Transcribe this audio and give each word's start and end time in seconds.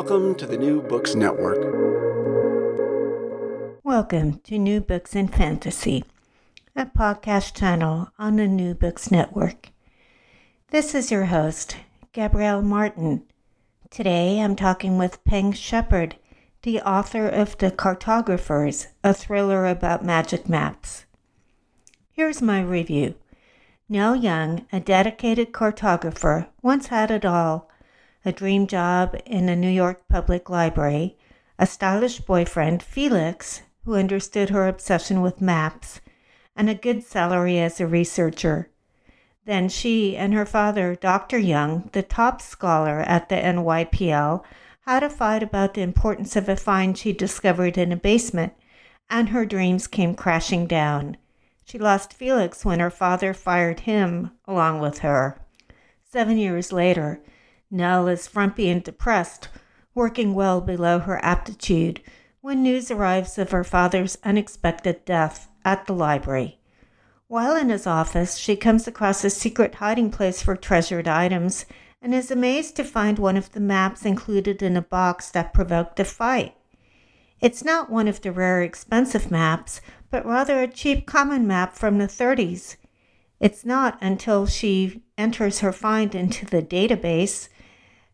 Welcome 0.00 0.36
to 0.36 0.46
the 0.46 0.56
New 0.56 0.80
Books 0.80 1.16
Network. 1.16 1.58
Welcome 3.82 4.38
to 4.44 4.56
New 4.56 4.80
Books 4.80 5.16
in 5.16 5.26
Fantasy, 5.26 6.04
a 6.76 6.86
podcast 6.86 7.58
channel 7.58 8.12
on 8.16 8.36
the 8.36 8.46
New 8.46 8.74
Books 8.74 9.10
Network. 9.10 9.70
This 10.68 10.94
is 10.94 11.10
your 11.10 11.24
host, 11.24 11.78
Gabrielle 12.12 12.62
Martin. 12.62 13.24
Today 13.90 14.40
I'm 14.40 14.54
talking 14.54 14.98
with 14.98 15.24
Peng 15.24 15.52
Shepherd, 15.52 16.14
the 16.62 16.80
author 16.82 17.26
of 17.26 17.58
The 17.58 17.72
Cartographers, 17.72 18.86
a 19.02 19.12
thriller 19.12 19.66
about 19.66 20.04
magic 20.04 20.48
maps. 20.48 21.06
Here's 22.12 22.40
my 22.40 22.62
review. 22.62 23.16
Nell 23.88 24.14
Young, 24.14 24.64
a 24.72 24.78
dedicated 24.78 25.50
cartographer, 25.50 26.46
once 26.62 26.86
had 26.86 27.10
it 27.10 27.24
all 27.24 27.68
a 28.28 28.32
dream 28.32 28.66
job 28.66 29.16
in 29.24 29.48
a 29.48 29.56
New 29.56 29.70
York 29.70 30.06
public 30.06 30.50
library, 30.50 31.16
a 31.58 31.66
stylish 31.66 32.20
boyfriend, 32.20 32.82
Felix, 32.82 33.62
who 33.84 33.94
understood 33.94 34.50
her 34.50 34.68
obsession 34.68 35.22
with 35.22 35.40
maps, 35.40 36.02
and 36.54 36.68
a 36.68 36.74
good 36.74 37.02
salary 37.02 37.58
as 37.58 37.80
a 37.80 37.86
researcher. 37.86 38.68
Then 39.46 39.70
she 39.70 40.14
and 40.14 40.34
her 40.34 40.44
father, 40.44 40.94
Dr. 40.94 41.38
Young, 41.38 41.88
the 41.94 42.02
top 42.02 42.42
scholar 42.42 43.00
at 43.00 43.30
the 43.30 43.36
NYPL, 43.36 44.44
had 44.82 45.02
a 45.02 45.08
fight 45.08 45.42
about 45.42 45.72
the 45.72 45.80
importance 45.80 46.36
of 46.36 46.50
a 46.50 46.56
find 46.56 46.98
she 46.98 47.14
discovered 47.14 47.78
in 47.78 47.92
a 47.92 47.96
basement, 47.96 48.52
and 49.08 49.30
her 49.30 49.46
dreams 49.46 49.86
came 49.86 50.14
crashing 50.14 50.66
down. 50.66 51.16
She 51.64 51.78
lost 51.78 52.12
Felix 52.12 52.62
when 52.62 52.80
her 52.80 52.90
father 52.90 53.32
fired 53.32 53.80
him 53.80 54.32
along 54.46 54.80
with 54.80 54.98
her. 54.98 55.40
Seven 56.04 56.36
years 56.36 56.72
later, 56.74 57.22
Nell 57.70 58.08
is 58.08 58.26
frumpy 58.26 58.70
and 58.70 58.82
depressed, 58.82 59.48
working 59.94 60.32
well 60.32 60.60
below 60.62 61.00
her 61.00 61.22
aptitude, 61.22 62.00
when 62.40 62.62
news 62.62 62.90
arrives 62.90 63.36
of 63.36 63.50
her 63.50 63.64
father's 63.64 64.16
unexpected 64.24 65.04
death 65.04 65.48
at 65.66 65.86
the 65.86 65.92
library. 65.92 66.58
While 67.26 67.56
in 67.56 67.68
his 67.68 67.86
office, 67.86 68.38
she 68.38 68.56
comes 68.56 68.88
across 68.88 69.22
a 69.22 69.28
secret 69.28 69.74
hiding 69.74 70.10
place 70.10 70.40
for 70.40 70.56
treasured 70.56 71.06
items 71.06 71.66
and 72.00 72.14
is 72.14 72.30
amazed 72.30 72.74
to 72.76 72.84
find 72.84 73.18
one 73.18 73.36
of 73.36 73.52
the 73.52 73.60
maps 73.60 74.06
included 74.06 74.62
in 74.62 74.74
a 74.74 74.82
box 74.82 75.30
that 75.32 75.52
provoked 75.52 76.00
a 76.00 76.06
fight. 76.06 76.54
It's 77.40 77.62
not 77.62 77.90
one 77.90 78.08
of 78.08 78.22
the 78.22 78.32
rare 78.32 78.62
expensive 78.62 79.30
maps, 79.30 79.82
but 80.10 80.24
rather 80.24 80.62
a 80.62 80.68
cheap 80.68 81.06
common 81.06 81.46
map 81.46 81.74
from 81.74 81.98
the 81.98 82.06
30s. 82.06 82.76
It's 83.40 83.66
not 83.66 83.98
until 84.00 84.46
she 84.46 85.02
enters 85.18 85.60
her 85.60 85.72
find 85.72 86.14
into 86.14 86.46
the 86.46 86.62
database 86.62 87.48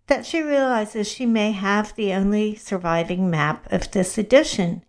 that 0.07 0.27
she 0.27 0.43
realizes 0.43 1.09
she 1.09 1.25
may 1.27 1.53
have 1.53 1.95
the 1.95 2.13
only 2.13 2.55
surviving 2.55 3.31
map 3.31 3.71
of 3.73 3.91
this 3.93 4.19
edition. 4.19 4.85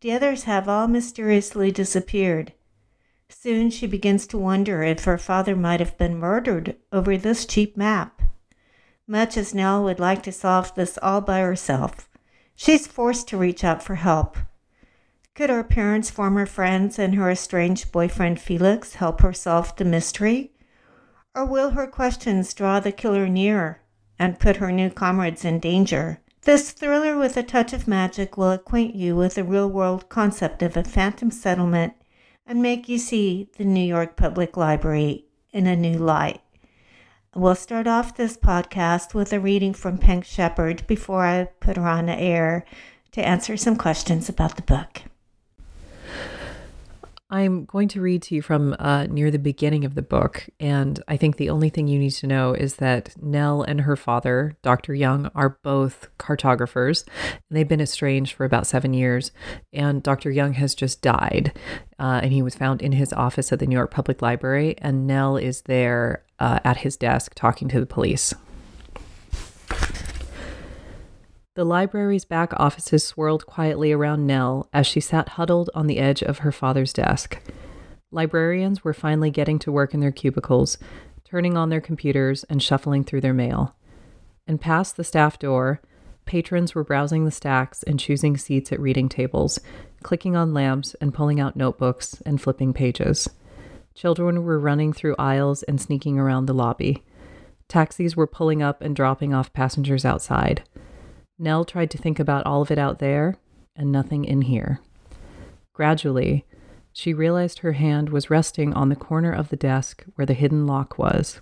The 0.00 0.12
others 0.12 0.44
have 0.44 0.68
all 0.68 0.86
mysteriously 0.86 1.70
disappeared. 1.70 2.52
Soon 3.30 3.70
she 3.70 3.86
begins 3.86 4.26
to 4.26 4.38
wonder 4.38 4.82
if 4.82 5.04
her 5.04 5.16
father 5.16 5.56
might 5.56 5.80
have 5.80 5.96
been 5.96 6.18
murdered 6.18 6.76
over 6.92 7.16
this 7.16 7.46
cheap 7.46 7.76
map. 7.76 8.20
Much 9.06 9.36
as 9.36 9.54
Nell 9.54 9.82
would 9.84 9.98
like 9.98 10.22
to 10.22 10.32
solve 10.32 10.74
this 10.74 10.98
all 11.02 11.20
by 11.20 11.40
herself, 11.40 12.08
she's 12.54 12.86
forced 12.86 13.28
to 13.28 13.38
reach 13.38 13.64
out 13.64 13.82
for 13.82 13.96
help. 13.96 14.36
Could 15.34 15.50
her 15.50 15.64
parents, 15.64 16.10
former 16.10 16.46
friends, 16.46 16.98
and 16.98 17.14
her 17.14 17.30
estranged 17.30 17.90
boyfriend 17.90 18.40
Felix 18.40 18.94
help 18.94 19.20
her 19.22 19.32
solve 19.32 19.74
the 19.76 19.84
mystery? 19.84 20.52
Or 21.34 21.44
will 21.44 21.70
her 21.70 21.86
questions 21.86 22.54
draw 22.54 22.78
the 22.78 22.92
killer 22.92 23.28
nearer 23.28 23.80
and 24.18 24.38
put 24.38 24.56
her 24.56 24.72
new 24.72 24.90
comrades 24.90 25.44
in 25.44 25.58
danger. 25.58 26.20
This 26.42 26.72
thriller 26.72 27.16
with 27.16 27.36
a 27.36 27.42
touch 27.42 27.72
of 27.72 27.88
magic 27.88 28.36
will 28.36 28.50
acquaint 28.50 28.94
you 28.94 29.16
with 29.16 29.36
the 29.36 29.44
real 29.44 29.68
world 29.68 30.08
concept 30.08 30.62
of 30.62 30.76
a 30.76 30.84
phantom 30.84 31.30
settlement 31.30 31.94
and 32.46 32.60
make 32.60 32.88
you 32.88 32.98
see 32.98 33.48
the 33.56 33.64
New 33.64 33.84
York 33.84 34.16
Public 34.16 34.56
Library 34.56 35.24
in 35.52 35.66
a 35.66 35.74
new 35.74 35.96
light. 35.96 36.40
We'll 37.34 37.54
start 37.54 37.86
off 37.86 38.16
this 38.16 38.36
podcast 38.36 39.14
with 39.14 39.32
a 39.32 39.40
reading 39.40 39.72
from 39.72 39.98
Peng 39.98 40.22
Shepherd 40.22 40.86
before 40.86 41.24
I 41.24 41.48
put 41.60 41.76
her 41.76 41.88
on 41.88 42.06
the 42.06 42.14
air 42.14 42.64
to 43.12 43.26
answer 43.26 43.56
some 43.56 43.76
questions 43.76 44.28
about 44.28 44.56
the 44.56 44.62
book. 44.62 45.02
I'm 47.30 47.64
going 47.64 47.88
to 47.88 48.02
read 48.02 48.22
to 48.24 48.34
you 48.34 48.42
from 48.42 48.76
uh, 48.78 49.06
near 49.06 49.30
the 49.30 49.38
beginning 49.38 49.84
of 49.84 49.94
the 49.94 50.02
book. 50.02 50.46
And 50.60 51.02
I 51.08 51.16
think 51.16 51.36
the 51.36 51.50
only 51.50 51.70
thing 51.70 51.88
you 51.88 51.98
need 51.98 52.10
to 52.10 52.26
know 52.26 52.52
is 52.52 52.76
that 52.76 53.14
Nell 53.20 53.62
and 53.62 53.80
her 53.80 53.96
father, 53.96 54.56
Dr. 54.62 54.94
Young, 54.94 55.30
are 55.34 55.58
both 55.62 56.08
cartographers. 56.18 57.04
And 57.48 57.56
they've 57.56 57.68
been 57.68 57.80
estranged 57.80 58.34
for 58.34 58.44
about 58.44 58.66
seven 58.66 58.92
years. 58.92 59.32
And 59.72 60.02
Dr. 60.02 60.30
Young 60.30 60.52
has 60.54 60.74
just 60.74 61.00
died. 61.00 61.58
Uh, 61.98 62.20
and 62.22 62.32
he 62.32 62.42
was 62.42 62.54
found 62.54 62.82
in 62.82 62.92
his 62.92 63.12
office 63.12 63.52
at 63.52 63.58
the 63.58 63.66
New 63.66 63.76
York 63.76 63.90
Public 63.90 64.20
Library. 64.20 64.74
And 64.78 65.06
Nell 65.06 65.36
is 65.38 65.62
there 65.62 66.24
uh, 66.38 66.60
at 66.62 66.78
his 66.78 66.96
desk 66.96 67.32
talking 67.34 67.68
to 67.68 67.80
the 67.80 67.86
police. 67.86 68.34
The 71.54 71.64
library's 71.64 72.24
back 72.24 72.52
offices 72.56 73.04
swirled 73.04 73.46
quietly 73.46 73.92
around 73.92 74.26
Nell 74.26 74.68
as 74.72 74.88
she 74.88 74.98
sat 74.98 75.30
huddled 75.30 75.70
on 75.72 75.86
the 75.86 75.98
edge 75.98 76.20
of 76.20 76.38
her 76.38 76.50
father's 76.50 76.92
desk. 76.92 77.38
Librarians 78.10 78.82
were 78.82 78.92
finally 78.92 79.30
getting 79.30 79.60
to 79.60 79.70
work 79.70 79.94
in 79.94 80.00
their 80.00 80.10
cubicles, 80.10 80.78
turning 81.24 81.56
on 81.56 81.68
their 81.68 81.80
computers 81.80 82.42
and 82.44 82.60
shuffling 82.60 83.04
through 83.04 83.20
their 83.20 83.32
mail. 83.32 83.76
And 84.48 84.60
past 84.60 84.96
the 84.96 85.04
staff 85.04 85.38
door, 85.38 85.80
patrons 86.24 86.74
were 86.74 86.82
browsing 86.82 87.24
the 87.24 87.30
stacks 87.30 87.84
and 87.84 88.00
choosing 88.00 88.36
seats 88.36 88.72
at 88.72 88.80
reading 88.80 89.08
tables, 89.08 89.60
clicking 90.02 90.34
on 90.34 90.54
lamps 90.54 90.94
and 91.00 91.14
pulling 91.14 91.38
out 91.38 91.54
notebooks 91.54 92.20
and 92.26 92.42
flipping 92.42 92.72
pages. 92.72 93.28
Children 93.94 94.42
were 94.42 94.58
running 94.58 94.92
through 94.92 95.14
aisles 95.20 95.62
and 95.62 95.80
sneaking 95.80 96.18
around 96.18 96.46
the 96.46 96.52
lobby. 96.52 97.04
Taxis 97.68 98.16
were 98.16 98.26
pulling 98.26 98.60
up 98.60 98.82
and 98.82 98.96
dropping 98.96 99.32
off 99.32 99.52
passengers 99.52 100.04
outside. 100.04 100.64
Nell 101.38 101.64
tried 101.64 101.90
to 101.90 101.98
think 101.98 102.18
about 102.18 102.46
all 102.46 102.62
of 102.62 102.70
it 102.70 102.78
out 102.78 102.98
there 102.98 103.36
and 103.74 103.90
nothing 103.90 104.24
in 104.24 104.42
here. 104.42 104.80
Gradually, 105.72 106.44
she 106.92 107.12
realized 107.12 107.58
her 107.58 107.72
hand 107.72 108.10
was 108.10 108.30
resting 108.30 108.72
on 108.72 108.88
the 108.88 108.96
corner 108.96 109.32
of 109.32 109.48
the 109.48 109.56
desk 109.56 110.04
where 110.14 110.26
the 110.26 110.34
hidden 110.34 110.66
lock 110.66 110.96
was. 110.96 111.40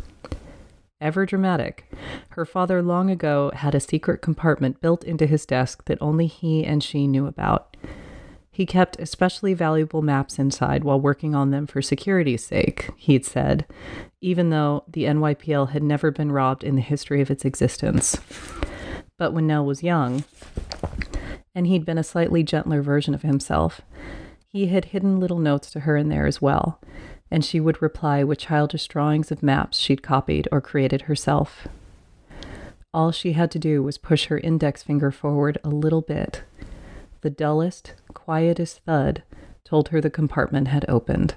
Ever 0.99 1.27
dramatic, 1.27 1.93
her 2.31 2.47
father 2.47 2.81
long 2.81 3.11
ago 3.11 3.51
had 3.55 3.75
a 3.75 3.81
secret 3.81 4.23
compartment 4.23 4.81
built 4.81 5.05
into 5.05 5.27
his 5.27 5.45
desk 5.45 5.85
that 5.85 5.99
only 6.01 6.27
he 6.27 6.65
and 6.65 6.83
she 6.83 7.07
knew 7.07 7.27
about. 7.27 7.77
He 8.51 8.65
kept 8.67 9.01
especially 9.01 9.53
valuable 9.53 10.01
maps 10.01 10.39
inside 10.39 10.85
while 10.85 11.01
working 11.01 11.35
on 11.35 11.51
them 11.51 11.67
for 11.67 11.83
security's 11.83 12.45
sake, 12.47 12.91
he'd 12.97 13.27
said, 13.27 13.67
even 14.21 14.51
though 14.51 14.85
the 14.87 15.05
NYPL 15.05 15.71
had 15.71 15.83
never 15.83 16.11
been 16.11 16.31
robbed 16.31 16.63
in 16.63 16.77
the 16.77 16.83
history 16.83 17.21
of 17.21 17.31
its 17.31 17.45
existence. 17.45 18.19
But 19.19 19.33
when 19.33 19.47
Nell 19.47 19.65
was 19.65 19.83
young, 19.83 20.25
and 21.55 21.67
he'd 21.67 21.85
been 21.85 21.99
a 21.99 22.05
slightly 22.05 22.43
gentler 22.43 22.83
version 22.83 23.15
of 23.15 23.23
himself, 23.23 23.81
he 24.47 24.67
had 24.67 24.87
hidden 24.87 25.21
little 25.21 25.39
notes 25.39 25.71
to 25.71 25.81
her 25.81 25.97
in 25.97 26.09
there 26.09 26.27
as 26.27 26.43
well, 26.43 26.81
and 27.31 27.45
she 27.45 27.61
would 27.61 27.81
reply 27.81 28.23
with 28.23 28.39
childish 28.39 28.87
drawings 28.87 29.31
of 29.31 29.43
maps 29.43 29.79
she'd 29.79 30.03
copied 30.03 30.49
or 30.53 30.61
created 30.61 31.03
herself. 31.03 31.69
All 32.95 33.11
she 33.11 33.33
had 33.33 33.51
to 33.53 33.59
do 33.59 33.83
was 33.83 33.97
push 33.97 34.27
her 34.27 34.39
index 34.39 34.83
finger 34.83 35.11
forward 35.11 35.57
a 35.65 35.71
little 35.71 36.03
bit. 36.03 36.43
The 37.23 37.31
dullest, 37.31 37.95
quietest 38.13 38.81
thud 38.81 39.23
told 39.65 39.89
her 39.89 40.01
the 40.01 40.11
compartment 40.11 40.69
had 40.69 40.85
opened. 40.89 41.37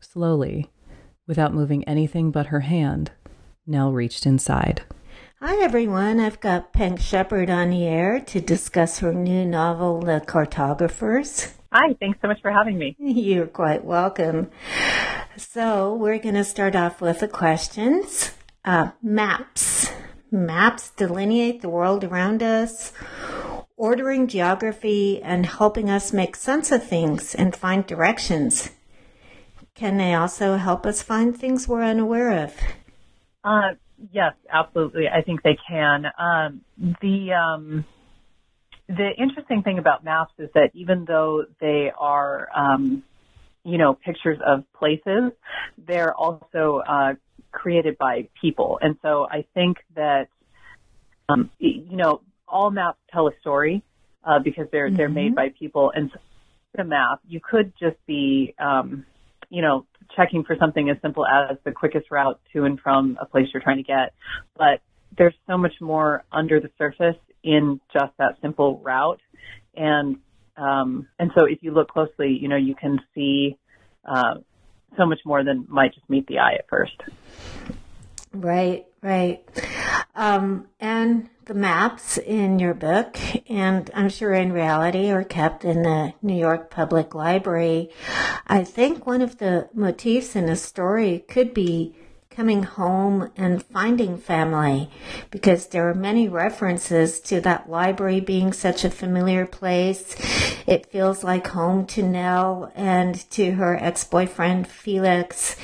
Slowly, 0.00 0.70
without 1.26 1.52
moving 1.52 1.84
anything 1.84 2.30
but 2.30 2.46
her 2.46 2.60
hand, 2.60 3.10
Nell 3.66 3.92
reached 3.92 4.24
inside. 4.24 4.82
Hi, 5.44 5.56
everyone. 5.56 6.20
I've 6.20 6.38
got 6.38 6.72
Peng 6.72 6.96
Shepherd 6.98 7.50
on 7.50 7.70
the 7.70 7.84
air 7.84 8.20
to 8.20 8.40
discuss 8.40 9.00
her 9.00 9.12
new 9.12 9.44
novel, 9.44 9.98
The 9.98 10.22
Cartographers. 10.24 11.52
Hi, 11.72 11.96
thanks 11.98 12.20
so 12.22 12.28
much 12.28 12.40
for 12.40 12.52
having 12.52 12.78
me. 12.78 12.94
You're 13.00 13.48
quite 13.48 13.84
welcome. 13.84 14.52
So, 15.36 15.94
we're 15.94 16.20
going 16.20 16.36
to 16.36 16.44
start 16.44 16.76
off 16.76 17.00
with 17.00 17.18
the 17.18 17.26
questions. 17.26 18.30
Uh, 18.64 18.92
maps. 19.02 19.90
Maps 20.30 20.90
delineate 20.90 21.60
the 21.60 21.68
world 21.68 22.04
around 22.04 22.40
us, 22.40 22.92
ordering 23.76 24.28
geography 24.28 25.20
and 25.24 25.44
helping 25.44 25.90
us 25.90 26.12
make 26.12 26.36
sense 26.36 26.70
of 26.70 26.86
things 26.86 27.34
and 27.34 27.56
find 27.56 27.84
directions. 27.84 28.70
Can 29.74 29.96
they 29.96 30.14
also 30.14 30.56
help 30.56 30.86
us 30.86 31.02
find 31.02 31.36
things 31.36 31.66
we're 31.66 31.82
unaware 31.82 32.44
of? 32.44 32.54
Uh, 33.42 33.72
yes, 34.10 34.34
absolutely. 34.50 35.04
I 35.08 35.22
think 35.22 35.42
they 35.42 35.56
can. 35.68 36.06
Um, 36.18 36.62
the 37.00 37.32
um, 37.32 37.84
the 38.88 39.10
interesting 39.16 39.62
thing 39.62 39.78
about 39.78 40.04
maps 40.04 40.32
is 40.38 40.48
that 40.54 40.70
even 40.74 41.04
though 41.06 41.44
they 41.60 41.90
are, 41.96 42.48
um, 42.54 43.02
you 43.64 43.78
know, 43.78 43.94
pictures 43.94 44.38
of 44.44 44.64
places, 44.72 45.32
they're 45.78 46.14
also 46.14 46.82
uh, 46.86 47.14
created 47.52 47.96
by 47.98 48.28
people, 48.40 48.78
and 48.82 48.96
so 49.02 49.26
I 49.30 49.44
think 49.54 49.78
that, 49.94 50.28
um, 51.28 51.50
you 51.58 51.96
know, 51.96 52.22
all 52.48 52.70
maps 52.70 52.98
tell 53.12 53.28
a 53.28 53.32
story 53.40 53.82
uh, 54.24 54.38
because 54.42 54.66
they're 54.72 54.88
mm-hmm. 54.88 54.96
they're 54.96 55.08
made 55.08 55.34
by 55.34 55.50
people, 55.58 55.92
and 55.94 56.10
so 56.12 56.18
the 56.74 56.84
map 56.84 57.20
you 57.28 57.40
could 57.40 57.72
just 57.78 57.96
be, 58.06 58.54
um, 58.58 59.04
you 59.50 59.62
know, 59.62 59.86
checking 60.16 60.44
for 60.44 60.56
something 60.56 60.90
as 60.90 60.96
simple 61.02 61.26
as 61.26 61.56
the 61.64 61.72
quickest 61.72 62.10
route 62.10 62.40
to 62.52 62.64
and 62.64 62.80
from 62.80 63.18
a 63.20 63.26
place 63.26 63.48
you're 63.52 63.62
trying 63.62 63.78
to 63.78 63.82
get, 63.82 64.14
but 64.56 64.80
there's 65.16 65.34
so 65.46 65.58
much 65.58 65.74
more 65.80 66.24
under 66.32 66.60
the 66.60 66.70
surface 66.78 67.16
in 67.42 67.80
just 67.92 68.12
that 68.18 68.36
simple 68.40 68.78
route. 68.78 69.20
And 69.74 70.16
um, 70.56 71.08
and 71.18 71.30
so 71.34 71.44
if 71.44 71.62
you 71.62 71.72
look 71.72 71.88
closely, 71.88 72.38
you 72.40 72.48
know, 72.48 72.56
you 72.56 72.74
can 72.74 73.00
see 73.14 73.56
uh, 74.04 74.34
so 74.96 75.06
much 75.06 75.20
more 75.24 75.42
than 75.44 75.66
might 75.68 75.94
just 75.94 76.08
meet 76.10 76.26
the 76.26 76.38
eye 76.38 76.54
at 76.54 76.68
first. 76.68 77.00
Right, 78.32 78.86
right. 79.02 79.42
Um, 80.14 80.68
and 80.78 81.28
the 81.46 81.54
maps 81.54 82.18
in 82.18 82.58
your 82.58 82.74
book, 82.74 83.18
and 83.50 83.90
I'm 83.94 84.08
sure 84.08 84.32
in 84.32 84.52
reality, 84.52 85.10
are 85.10 85.24
kept 85.24 85.64
in 85.64 85.82
the 85.82 86.14
New 86.22 86.38
York 86.38 86.70
Public 86.70 87.14
Library. 87.14 87.90
I 88.46 88.64
think 88.64 89.06
one 89.06 89.22
of 89.22 89.38
the 89.38 89.68
motifs 89.74 90.36
in 90.36 90.46
the 90.46 90.56
story 90.56 91.24
could 91.28 91.52
be 91.52 91.96
coming 92.30 92.62
home 92.62 93.30
and 93.36 93.62
finding 93.62 94.16
family 94.16 94.90
because 95.30 95.66
there 95.66 95.88
are 95.88 95.94
many 95.94 96.28
references 96.28 97.20
to 97.20 97.40
that 97.42 97.68
library 97.68 98.20
being 98.20 98.52
such 98.52 98.84
a 98.84 98.90
familiar 98.90 99.46
place. 99.46 100.16
It 100.66 100.86
feels 100.86 101.22
like 101.22 101.48
home 101.48 101.86
to 101.88 102.02
Nell 102.02 102.72
and 102.74 103.28
to 103.32 103.52
her 103.52 103.76
ex-boyfriend 103.76 104.66
Felix. 104.66 105.56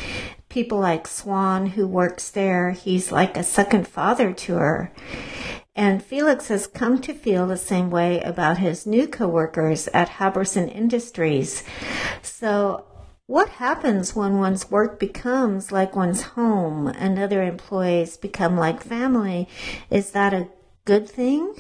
People 0.49 0.79
like 0.79 1.07
Swan 1.07 1.67
who 1.67 1.87
works 1.87 2.31
there, 2.31 2.73
he's 2.73 3.13
like 3.13 3.37
a 3.37 3.43
second 3.43 3.87
father 3.87 4.33
to 4.33 4.55
her. 4.55 4.93
And 5.77 6.03
Felix 6.03 6.49
has 6.49 6.67
come 6.67 7.01
to 7.03 7.15
feel 7.15 7.47
the 7.47 7.57
same 7.57 7.91
way 7.91 8.21
about 8.23 8.59
his 8.59 8.87
new 8.87 9.07
coworkers 9.07 9.87
at 9.89 10.09
Haberson 10.09 10.75
Industries. 10.75 11.63
So 12.23 12.85
what 13.27 13.51
happens 13.51 14.17
when 14.17 14.39
one's 14.39 14.71
work 14.71 14.99
becomes 14.99 15.71
like 15.71 15.95
one's 15.95 16.23
home 16.23 16.89
and 16.89 17.19
other 17.19 17.43
employees 17.43 18.17
become 18.17 18.57
like 18.57 18.83
family? 18.83 19.49
Is 19.91 20.13
that 20.13 20.33
a 20.33 20.49
good 20.87 21.09
thing? 21.09 21.55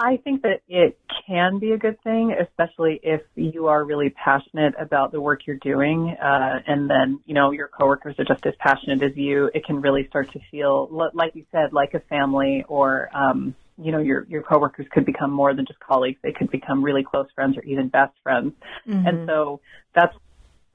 I 0.00 0.18
think 0.18 0.42
that 0.42 0.60
it 0.68 0.98
can 1.26 1.58
be 1.58 1.72
a 1.72 1.78
good 1.78 2.00
thing, 2.02 2.34
especially 2.40 3.00
if 3.02 3.20
you 3.34 3.66
are 3.66 3.84
really 3.84 4.10
passionate 4.10 4.74
about 4.78 5.10
the 5.10 5.20
work 5.20 5.46
you're 5.46 5.56
doing, 5.56 6.16
uh, 6.22 6.60
and 6.66 6.88
then 6.88 7.20
you 7.26 7.34
know 7.34 7.50
your 7.50 7.66
coworkers 7.66 8.14
are 8.18 8.24
just 8.24 8.46
as 8.46 8.54
passionate 8.60 9.02
as 9.02 9.16
you. 9.16 9.50
It 9.54 9.64
can 9.64 9.80
really 9.80 10.06
start 10.06 10.30
to 10.32 10.40
feel, 10.52 10.88
like 11.14 11.34
you 11.34 11.44
said, 11.50 11.72
like 11.72 11.94
a 11.94 12.00
family, 12.00 12.64
or 12.68 13.10
um, 13.12 13.56
you 13.76 13.90
know 13.90 13.98
your 13.98 14.24
your 14.28 14.42
coworkers 14.42 14.86
could 14.92 15.04
become 15.04 15.32
more 15.32 15.52
than 15.52 15.66
just 15.66 15.80
colleagues. 15.80 16.18
They 16.22 16.32
could 16.32 16.50
become 16.50 16.84
really 16.84 17.02
close 17.02 17.26
friends 17.34 17.56
or 17.56 17.64
even 17.64 17.88
best 17.88 18.14
friends. 18.22 18.52
Mm-hmm. 18.86 19.06
And 19.06 19.28
so 19.28 19.60
that's 19.96 20.14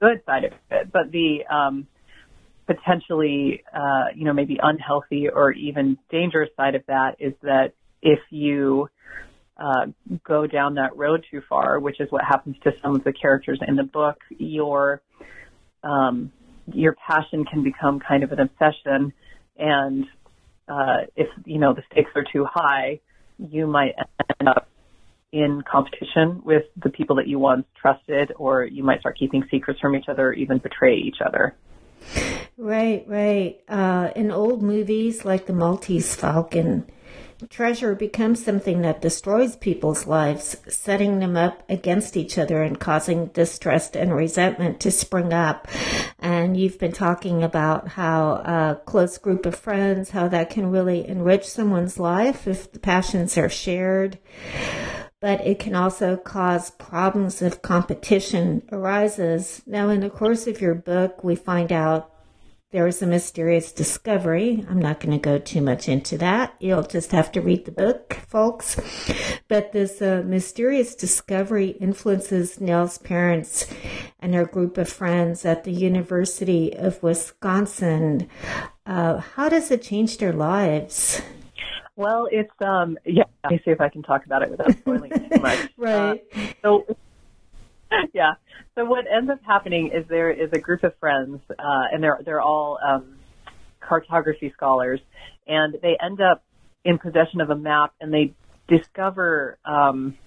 the 0.00 0.08
good 0.08 0.22
side 0.26 0.44
of 0.44 0.52
it, 0.70 0.92
but 0.92 1.10
the 1.10 1.46
um, 1.50 1.86
potentially, 2.66 3.62
uh, 3.72 4.06
you 4.14 4.24
know, 4.24 4.34
maybe 4.34 4.58
unhealthy 4.62 5.28
or 5.28 5.52
even 5.52 5.96
dangerous 6.10 6.50
side 6.58 6.74
of 6.74 6.82
that 6.88 7.16
is 7.18 7.32
that 7.42 7.72
if 8.04 8.20
you 8.30 8.88
uh, 9.56 9.86
go 10.24 10.46
down 10.46 10.74
that 10.74 10.96
road 10.96 11.24
too 11.30 11.42
far, 11.48 11.80
which 11.80 12.00
is 12.00 12.10
what 12.12 12.22
happens 12.22 12.56
to 12.62 12.72
some 12.82 12.94
of 12.94 13.02
the 13.02 13.12
characters 13.12 13.58
in 13.66 13.74
the 13.74 13.82
book, 13.82 14.18
your 14.38 15.00
um, 15.82 16.30
your 16.72 16.94
passion 16.94 17.44
can 17.44 17.62
become 17.62 18.00
kind 18.00 18.22
of 18.22 18.32
an 18.32 18.40
obsession, 18.40 19.12
and 19.58 20.04
uh, 20.68 21.06
if 21.16 21.28
you 21.44 21.58
know 21.58 21.74
the 21.74 21.82
stakes 21.90 22.10
are 22.14 22.24
too 22.32 22.46
high, 22.48 23.00
you 23.38 23.66
might 23.66 23.92
end 24.40 24.48
up 24.48 24.68
in 25.32 25.62
competition 25.70 26.42
with 26.44 26.62
the 26.82 26.90
people 26.90 27.16
that 27.16 27.26
you 27.26 27.38
once 27.38 27.64
trusted, 27.80 28.32
or 28.36 28.64
you 28.64 28.84
might 28.84 29.00
start 29.00 29.18
keeping 29.18 29.44
secrets 29.50 29.80
from 29.80 29.96
each 29.96 30.08
other, 30.08 30.28
or 30.28 30.32
even 30.32 30.58
betray 30.58 30.96
each 30.96 31.18
other. 31.24 31.54
Right, 32.56 33.04
right. 33.08 33.60
Uh, 33.68 34.10
in 34.14 34.30
old 34.30 34.62
movies 34.62 35.24
like 35.24 35.46
The 35.46 35.52
Maltese 35.52 36.14
Falcon, 36.14 36.86
treasure 37.50 37.94
becomes 37.94 38.44
something 38.44 38.82
that 38.82 39.00
destroys 39.00 39.56
people's 39.56 40.06
lives, 40.06 40.56
setting 40.68 41.18
them 41.18 41.36
up 41.36 41.62
against 41.68 42.16
each 42.16 42.38
other 42.38 42.62
and 42.62 42.78
causing 42.78 43.26
distrust 43.28 43.96
and 43.96 44.14
resentment 44.14 44.80
to 44.80 44.90
spring 44.90 45.32
up. 45.32 45.68
And 46.18 46.56
you've 46.56 46.78
been 46.78 46.92
talking 46.92 47.42
about 47.42 47.88
how 47.88 48.32
a 48.32 48.80
close 48.84 49.18
group 49.18 49.46
of 49.46 49.56
friends, 49.56 50.10
how 50.10 50.28
that 50.28 50.50
can 50.50 50.70
really 50.70 51.06
enrich 51.06 51.46
someone's 51.46 51.98
life 51.98 52.46
if 52.46 52.72
the 52.72 52.78
passions 52.78 53.36
are 53.38 53.48
shared 53.48 54.18
but 55.24 55.40
it 55.40 55.58
can 55.58 55.74
also 55.74 56.18
cause 56.18 56.72
problems 56.72 57.40
if 57.40 57.62
competition 57.62 58.60
arises. 58.70 59.62
Now, 59.66 59.88
in 59.88 60.00
the 60.00 60.10
course 60.10 60.46
of 60.46 60.60
your 60.60 60.74
book, 60.74 61.24
we 61.24 61.34
find 61.34 61.72
out 61.72 62.13
there 62.74 62.88
is 62.88 63.00
a 63.02 63.06
mysterious 63.06 63.70
discovery. 63.70 64.66
I'm 64.68 64.80
not 64.80 64.98
going 64.98 65.12
to 65.12 65.22
go 65.22 65.38
too 65.38 65.60
much 65.60 65.88
into 65.88 66.18
that. 66.18 66.56
You'll 66.58 66.82
just 66.82 67.12
have 67.12 67.30
to 67.30 67.40
read 67.40 67.66
the 67.66 67.70
book, 67.70 68.14
folks. 68.26 68.80
But 69.46 69.70
this 69.70 70.02
uh, 70.02 70.24
mysterious 70.26 70.96
discovery 70.96 71.68
influences 71.68 72.60
Nell's 72.60 72.98
parents 72.98 73.72
and 74.18 74.34
her 74.34 74.44
group 74.44 74.76
of 74.76 74.88
friends 74.88 75.44
at 75.44 75.62
the 75.62 75.70
University 75.70 76.76
of 76.76 77.00
Wisconsin. 77.00 78.28
Uh, 78.84 79.18
how 79.18 79.48
does 79.48 79.70
it 79.70 79.80
change 79.80 80.18
their 80.18 80.32
lives? 80.32 81.22
Well, 81.94 82.26
it's 82.32 82.60
um 82.60 82.98
yeah. 83.04 83.22
Let 83.44 83.52
me 83.52 83.60
see 83.64 83.70
if 83.70 83.80
I 83.80 83.88
can 83.88 84.02
talk 84.02 84.26
about 84.26 84.42
it 84.42 84.50
without 84.50 84.72
spoiling 84.72 85.12
too 85.12 85.40
much. 85.40 85.68
right. 85.76 86.24
Uh, 86.34 86.46
so 86.60 86.96
yeah. 88.12 88.32
So 88.76 88.84
what 88.84 89.04
ends 89.06 89.30
up 89.30 89.38
happening 89.44 89.92
is 89.94 90.04
there 90.08 90.32
is 90.32 90.50
a 90.52 90.58
group 90.58 90.82
of 90.82 90.96
friends, 90.96 91.40
uh, 91.50 91.84
and 91.92 92.02
they're 92.02 92.18
they're 92.24 92.40
all 92.40 92.78
um, 92.84 93.18
cartography 93.80 94.50
scholars, 94.50 95.00
and 95.46 95.76
they 95.80 95.96
end 96.02 96.20
up 96.20 96.42
in 96.84 96.98
possession 96.98 97.40
of 97.40 97.50
a 97.50 97.54
map, 97.54 97.92
and 98.00 98.12
they 98.12 98.34
discover 98.66 99.58
um, 99.64 100.18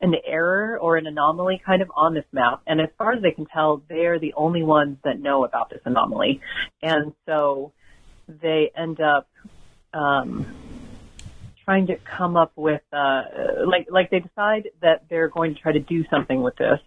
an 0.00 0.14
error 0.24 0.78
or 0.80 0.96
an 0.96 1.06
anomaly 1.06 1.60
kind 1.64 1.82
of 1.82 1.92
on 1.94 2.14
this 2.14 2.24
map. 2.32 2.62
And 2.66 2.80
as 2.80 2.88
far 2.96 3.12
as 3.12 3.20
they 3.20 3.32
can 3.32 3.44
tell, 3.44 3.82
they're 3.90 4.18
the 4.18 4.32
only 4.32 4.62
ones 4.62 4.96
that 5.04 5.20
know 5.20 5.44
about 5.44 5.68
this 5.68 5.82
anomaly, 5.84 6.40
and 6.80 7.12
so 7.26 7.72
they 8.26 8.70
end 8.74 9.02
up 9.02 9.28
um, 9.92 10.46
trying 11.66 11.88
to 11.88 11.96
come 11.96 12.38
up 12.38 12.52
with 12.56 12.80
uh, 12.90 13.24
like 13.66 13.88
like 13.90 14.08
they 14.08 14.20
decide 14.20 14.70
that 14.80 15.04
they're 15.10 15.28
going 15.28 15.54
to 15.54 15.60
try 15.60 15.72
to 15.72 15.80
do 15.80 16.06
something 16.08 16.40
with 16.40 16.56
this 16.56 16.80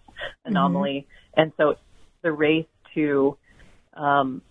anomaly, 0.44 1.06
mm-hmm. 1.06 1.40
and 1.40 1.52
so 1.56 1.76
the 2.22 2.32
race 2.32 2.66
to 2.94 3.36
um, 3.94 4.42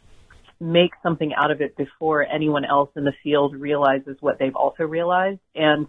make 0.59 0.91
something 1.03 1.33
out 1.35 1.51
of 1.51 1.61
it 1.61 1.75
before 1.75 2.25
anyone 2.25 2.65
else 2.65 2.89
in 2.95 3.03
the 3.03 3.13
field 3.23 3.55
realizes 3.55 4.17
what 4.19 4.39
they've 4.39 4.55
also 4.55 4.83
realized, 4.83 5.39
and 5.55 5.87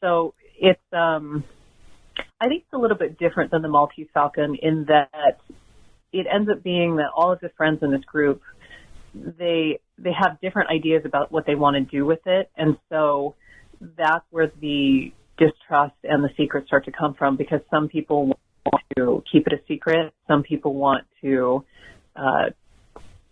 so 0.00 0.34
it's 0.58 0.80
um, 0.92 1.44
I 2.40 2.48
think 2.48 2.62
it's 2.62 2.72
a 2.72 2.78
little 2.78 2.96
bit 2.96 3.18
different 3.18 3.50
than 3.50 3.62
the 3.62 3.68
Maltese 3.68 4.08
Falcon 4.12 4.56
in 4.60 4.86
that 4.88 5.40
it 6.12 6.26
ends 6.32 6.50
up 6.50 6.62
being 6.62 6.96
that 6.96 7.10
all 7.14 7.32
of 7.32 7.40
the 7.40 7.50
friends 7.56 7.82
in 7.82 7.90
this 7.90 8.04
group 8.04 8.42
they 9.14 9.78
they 9.98 10.12
have 10.12 10.40
different 10.40 10.70
ideas 10.70 11.02
about 11.04 11.30
what 11.30 11.46
they 11.46 11.54
want 11.54 11.76
to 11.76 11.82
do 11.82 12.04
with 12.04 12.26
it, 12.26 12.50
and 12.56 12.76
so 12.88 13.34
that's 13.96 14.24
where 14.30 14.50
the 14.60 15.12
distrust 15.38 15.94
and 16.04 16.22
the 16.22 16.30
secrets 16.36 16.66
start 16.66 16.84
to 16.84 16.92
come 16.92 17.14
from 17.14 17.36
because 17.36 17.60
some 17.70 17.88
people 17.88 18.38
want 18.64 18.84
to 18.96 19.22
keep 19.30 19.46
it 19.46 19.52
a 19.52 19.60
secret, 19.66 20.12
some 20.26 20.42
people 20.42 20.74
want 20.74 21.04
to 21.22 21.64
uh, 22.16 22.50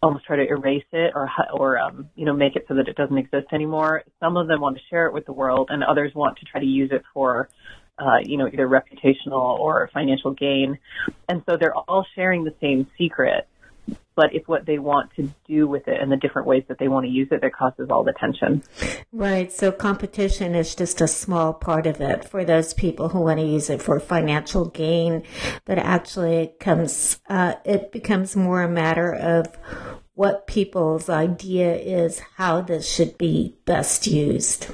almost 0.02 0.25
try 0.25 0.37
to 0.37 0.46
erase 0.46 0.84
it 0.92 1.12
or 1.14 1.28
or 1.52 1.78
um, 1.78 2.08
you 2.16 2.25
know 2.25 2.32
make 2.32 2.56
it 2.56 2.64
so 2.68 2.75
that 2.75 2.88
it 2.88 2.96
doesn't 2.96 3.18
exist 3.18 3.46
anymore. 3.52 4.02
Some 4.18 4.37
of 4.37 4.49
them 4.49 4.60
want 4.60 4.76
to 4.76 4.82
share 4.88 5.06
it 5.06 5.12
with 5.12 5.26
the 5.26 5.32
world, 5.32 5.68
and 5.70 5.84
others 5.84 6.12
want 6.14 6.38
to 6.38 6.46
try 6.46 6.60
to 6.60 6.66
use 6.66 6.90
it 6.92 7.02
for 7.12 7.49
uh, 7.99 8.18
you 8.22 8.37
know 8.37 8.46
either 8.46 8.66
reputational 8.66 9.58
or 9.58 9.90
financial 9.92 10.32
gain. 10.32 10.78
And 11.28 11.42
so 11.49 11.56
they're 11.58 11.75
all 11.75 12.06
sharing 12.14 12.44
the 12.44 12.54
same 12.60 12.87
secret, 12.96 13.46
but 14.21 14.35
it's 14.35 14.47
what 14.47 14.67
they 14.67 14.79
want 14.79 15.11
to 15.17 15.31
do 15.49 15.67
with 15.67 15.89
it 15.89 15.99
and 15.99 16.12
the 16.12 16.17
different 16.19 16.47
ways 16.47 16.62
that 16.69 16.79
they 16.79 16.89
want 16.89 17.07
to 17.07 17.11
use 17.11 17.27
it 17.31 17.41
that 17.41 17.55
causes 17.55 17.89
all 17.89 18.05
the 18.05 18.12
tension. 18.12 18.62
Right. 19.12 19.50
So 19.50 19.73
competition 19.73 20.55
is 20.55 20.75
just 20.75 21.00
a 21.00 21.09
small 21.09 21.55
part 21.55 21.87
of 21.87 22.03
it 22.03 22.23
for 22.27 22.45
those 22.45 22.75
people 22.75 23.09
who 23.09 23.23
want 23.23 23.41
to 23.41 23.47
use 23.47 23.71
it 23.71 23.81
for 23.81 23.99
financial 23.99 24.67
gain, 24.67 25.23
but 25.65 25.79
actually 25.79 26.37
it 26.37 26.61
comes, 26.61 27.19
uh, 27.31 27.55
it 27.65 27.93
becomes 27.93 28.37
more 28.37 28.62
a 28.62 28.69
matter 28.69 29.11
of 29.11 29.57
what 30.12 30.47
people's 30.47 31.09
idea 31.09 31.75
is 31.75 32.19
how 32.37 32.61
this 32.61 32.87
should 32.87 33.17
be 33.17 33.57
best 33.65 34.07
used. 34.07 34.67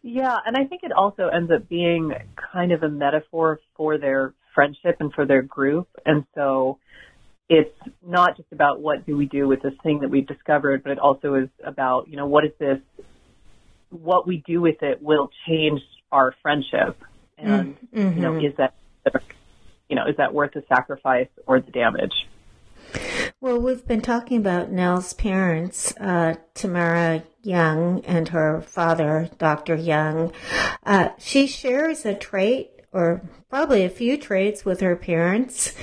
Yeah, 0.00 0.38
and 0.46 0.56
I 0.56 0.64
think 0.64 0.84
it 0.84 0.92
also 0.92 1.28
ends 1.28 1.50
up 1.50 1.68
being 1.68 2.14
kind 2.34 2.72
of 2.72 2.82
a 2.82 2.88
metaphor 2.88 3.60
for 3.76 3.98
their 3.98 4.32
friendship 4.54 4.96
and 5.00 5.12
for 5.12 5.26
their 5.26 5.42
group. 5.42 5.86
And 6.06 6.24
so 6.34 6.78
it's 7.48 7.74
not 8.06 8.36
just 8.36 8.52
about 8.52 8.80
what 8.80 9.06
do 9.06 9.16
we 9.16 9.26
do 9.26 9.48
with 9.48 9.62
this 9.62 9.74
thing 9.82 10.00
that 10.00 10.10
we've 10.10 10.26
discovered, 10.26 10.82
but 10.82 10.92
it 10.92 10.98
also 10.98 11.34
is 11.34 11.48
about, 11.64 12.08
you 12.08 12.16
know, 12.16 12.26
what 12.26 12.44
is 12.44 12.52
this, 12.58 12.78
what 13.90 14.26
we 14.26 14.42
do 14.46 14.60
with 14.60 14.82
it 14.82 15.02
will 15.02 15.30
change 15.46 15.80
our 16.12 16.34
friendship. 16.42 17.02
And, 17.38 17.76
mm-hmm. 17.94 18.16
you 18.16 18.22
know, 18.22 18.36
is 18.36 18.54
that, 18.56 18.74
you 19.88 19.96
know, 19.96 20.06
is 20.06 20.16
that 20.18 20.34
worth 20.34 20.52
the 20.52 20.64
sacrifice 20.68 21.28
or 21.46 21.60
the 21.60 21.70
damage? 21.70 22.12
Well, 23.40 23.60
we've 23.60 23.86
been 23.86 24.00
talking 24.00 24.38
about 24.38 24.70
Nell's 24.70 25.12
parents, 25.12 25.96
uh, 25.98 26.34
Tamara 26.54 27.22
Young 27.42 28.04
and 28.04 28.28
her 28.28 28.60
father, 28.60 29.30
Dr. 29.38 29.76
Young. 29.76 30.32
Uh, 30.84 31.10
she 31.18 31.46
shares 31.46 32.04
a 32.04 32.14
trait 32.14 32.77
or 32.98 33.22
probably 33.48 33.84
a 33.84 33.90
few 33.90 34.16
traits 34.16 34.64
with 34.64 34.80
her 34.80 34.96
parents. 34.96 35.74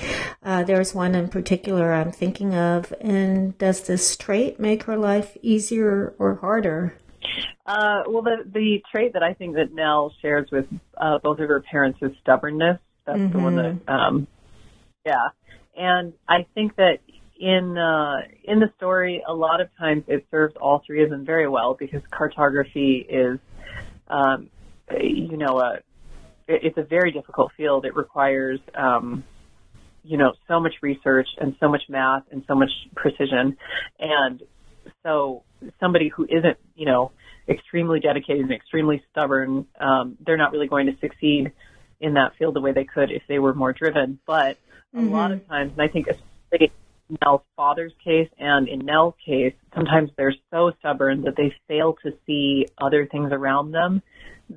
Uh, 0.42 0.62
there's 0.62 0.94
one 0.94 1.14
in 1.14 1.28
particular 1.28 1.92
I'm 1.92 2.12
thinking 2.12 2.54
of. 2.54 2.92
And 3.00 3.56
does 3.58 3.80
this 3.82 4.16
trait 4.16 4.60
make 4.60 4.84
her 4.84 4.96
life 4.96 5.36
easier 5.42 6.14
or 6.18 6.36
harder? 6.36 6.94
Uh, 7.66 8.02
well, 8.06 8.22
the 8.22 8.44
the 8.46 8.82
trait 8.92 9.14
that 9.14 9.22
I 9.22 9.34
think 9.34 9.56
that 9.56 9.72
Nell 9.72 10.12
shares 10.22 10.48
with 10.52 10.66
uh, 10.96 11.18
both 11.18 11.40
of 11.40 11.48
her 11.48 11.60
parents 11.60 11.98
is 12.00 12.12
stubbornness. 12.20 12.78
That's 13.04 13.18
mm-hmm. 13.18 13.36
the 13.36 13.42
one 13.42 13.56
that, 13.56 13.64
mm-hmm. 13.64 13.90
um, 13.90 14.26
yeah. 15.04 15.28
And 15.76 16.12
I 16.28 16.46
think 16.54 16.76
that 16.76 16.98
in 17.38 17.76
uh, 17.76 18.18
in 18.44 18.60
the 18.60 18.70
story, 18.76 19.22
a 19.26 19.34
lot 19.34 19.60
of 19.60 19.68
times 19.78 20.04
it 20.06 20.26
serves 20.30 20.54
all 20.56 20.82
three 20.86 21.02
of 21.02 21.10
them 21.10 21.24
very 21.24 21.48
well 21.48 21.74
because 21.74 22.02
cartography 22.10 23.04
is, 23.08 23.38
um, 24.08 24.48
you 25.00 25.36
know, 25.36 25.58
a 25.58 25.80
it's 26.48 26.78
a 26.78 26.82
very 26.82 27.12
difficult 27.12 27.52
field. 27.56 27.84
It 27.84 27.96
requires, 27.96 28.60
um, 28.74 29.24
you 30.04 30.16
know, 30.16 30.32
so 30.46 30.60
much 30.60 30.74
research 30.82 31.28
and 31.38 31.56
so 31.60 31.68
much 31.68 31.82
math 31.88 32.22
and 32.30 32.44
so 32.46 32.54
much 32.54 32.70
precision. 32.94 33.56
And 33.98 34.42
so 35.02 35.42
somebody 35.80 36.08
who 36.08 36.24
isn't, 36.24 36.58
you 36.74 36.86
know, 36.86 37.12
extremely 37.48 38.00
dedicated 38.00 38.42
and 38.42 38.52
extremely 38.52 39.02
stubborn, 39.10 39.66
um, 39.80 40.16
they're 40.24 40.36
not 40.36 40.52
really 40.52 40.68
going 40.68 40.86
to 40.86 40.96
succeed 41.00 41.52
in 42.00 42.14
that 42.14 42.32
field 42.38 42.54
the 42.54 42.60
way 42.60 42.72
they 42.72 42.84
could 42.84 43.10
if 43.10 43.22
they 43.28 43.38
were 43.38 43.54
more 43.54 43.72
driven. 43.72 44.18
But 44.26 44.58
a 44.94 44.98
mm-hmm. 44.98 45.12
lot 45.12 45.32
of 45.32 45.46
times, 45.48 45.72
and 45.72 45.82
I 45.82 45.88
think 45.88 46.08
especially 46.08 46.72
in 47.08 47.18
Nell's 47.22 47.42
father's 47.56 47.92
case 48.04 48.28
and 48.38 48.68
in 48.68 48.80
Nell's 48.80 49.14
case, 49.24 49.54
sometimes 49.74 50.10
they're 50.16 50.34
so 50.50 50.72
stubborn 50.78 51.22
that 51.22 51.36
they 51.36 51.54
fail 51.68 51.96
to 52.02 52.12
see 52.26 52.66
other 52.78 53.06
things 53.06 53.32
around 53.32 53.72
them 53.72 54.02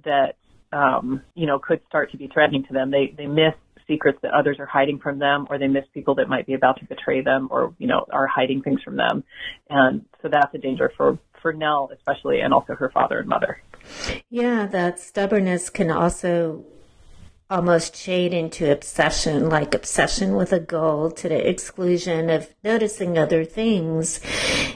that 0.04 0.36
um, 0.72 1.22
you 1.36 1.46
know, 1.46 1.60
could 1.60 1.82
start 1.88 2.12
to 2.12 2.18
be 2.18 2.28
threatening 2.28 2.64
to 2.66 2.74
them. 2.74 2.92
They 2.92 3.14
they 3.16 3.28
miss 3.28 3.54
secrets 3.88 4.20
that 4.22 4.32
others 4.34 4.58
are 4.60 4.66
hiding 4.66 5.00
from 5.00 5.20
them, 5.20 5.48
or 5.50 5.58
they 5.58 5.68
miss 5.68 5.86
people 5.94 6.16
that 6.16 6.30
might 6.30 6.46
be 6.46 6.54
about 6.54 6.80
to 6.80 6.86
betray 6.86 7.22
them, 7.22 7.48
or 7.52 7.74
you 7.78 7.88
know, 7.88 8.06
are 8.12 8.28
hiding 8.28 8.62
things 8.62 8.82
from 8.84 8.98
them, 8.98 9.24
and 9.70 10.06
so 10.22 10.30
that's 10.30 10.54
a 10.54 10.60
danger 10.60 10.92
for 10.96 11.18
for 11.42 11.54
Nell 11.54 11.90
especially, 11.94 12.42
and 12.42 12.54
also 12.54 12.76
her 12.76 12.90
father 12.90 13.20
and 13.20 13.28
mother. 13.28 13.62
Yeah, 14.30 14.68
that 14.68 15.00
stubbornness 15.00 15.70
can 15.70 15.90
also 15.90 16.66
almost 17.50 17.96
shade 17.96 18.32
into 18.32 18.72
obsession, 18.72 19.50
like 19.50 19.74
obsession 19.74 20.36
with 20.36 20.54
a 20.54 20.60
goal 20.60 21.10
to 21.10 21.28
the 21.28 21.50
exclusion 21.50 22.30
of 22.30 22.54
noticing 22.64 23.18
other 23.18 23.44
things. 23.44 24.20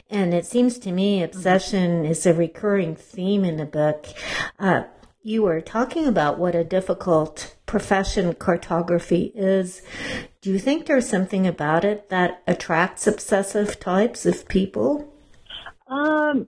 And 0.10 0.34
it 0.34 0.46
seems 0.46 0.80
to 0.80 0.92
me 0.92 1.22
obsession 1.22 2.04
is 2.04 2.26
a 2.26 2.34
recurring 2.34 2.96
theme 2.96 3.46
in 3.46 3.58
the 3.58 3.66
book. 3.66 4.08
Uh, 4.58 4.84
you 5.24 5.44
were 5.44 5.62
talking 5.62 6.06
about 6.06 6.38
what 6.38 6.54
a 6.54 6.64
difficult 6.64 7.56
profession 7.66 8.34
cartography 8.36 9.32
is. 9.34 9.82
Do 10.42 10.52
you 10.52 10.60
think 10.60 10.86
there's 10.86 11.08
something 11.08 11.48
about 11.48 11.86
it 11.86 12.10
that 12.10 12.44
attracts 12.46 13.08
obsessive 13.08 13.80
types 13.80 14.26
of 14.26 14.48
people? 14.50 15.12
Um, 15.88 16.48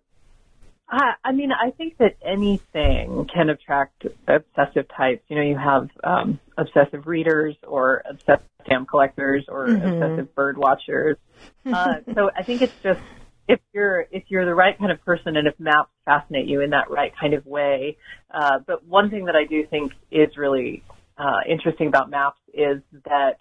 I, 0.90 1.14
I 1.24 1.32
mean, 1.32 1.52
I 1.52 1.72
think 1.72 1.98
that 1.98 2.18
anything 2.24 3.28
can 3.34 3.50
attract 3.50 4.06
obsessive 4.28 4.88
types. 4.96 5.24
You 5.30 5.38
know, 5.38 5.42
you 5.42 5.58
have 5.58 5.90
um, 6.04 6.40
obsessive 6.58 7.08
readers 7.08 7.56
or 7.66 8.04
obsessive 8.10 8.46
stamp 8.66 8.90
collectors 8.90 9.46
or 9.48 9.68
mm-hmm. 9.68 9.88
obsessive 9.88 10.36
bird 10.36 10.58
watchers. 10.58 11.18
Uh, 11.66 11.96
so 12.14 12.30
I 12.36 12.44
think 12.44 12.62
it's 12.62 12.74
just 12.82 13.02
if 13.48 13.60
you're 13.74 14.06
if 14.12 14.24
you're 14.30 14.46
the 14.46 14.56
right 14.56 14.78
kind 14.78 14.92
of 14.92 15.04
person 15.04 15.38
and 15.38 15.48
if 15.48 15.60
maps 15.60 15.92
fascinate 16.06 16.48
you 16.48 16.62
in 16.62 16.72
that 16.72 16.90
right 16.90 17.14
kind 17.20 17.34
of 17.34 17.46
way. 17.46 17.98
Uh, 18.32 18.60
but 18.66 18.86
one 18.86 19.10
thing 19.10 19.26
that 19.26 19.36
I 19.36 19.46
do 19.46 19.66
think 19.68 19.94
is 20.12 20.38
really 20.38 20.84
uh, 21.18 21.42
interesting 21.48 21.88
about 21.88 22.10
maps 22.10 22.40
is 22.54 22.82
that 23.06 23.38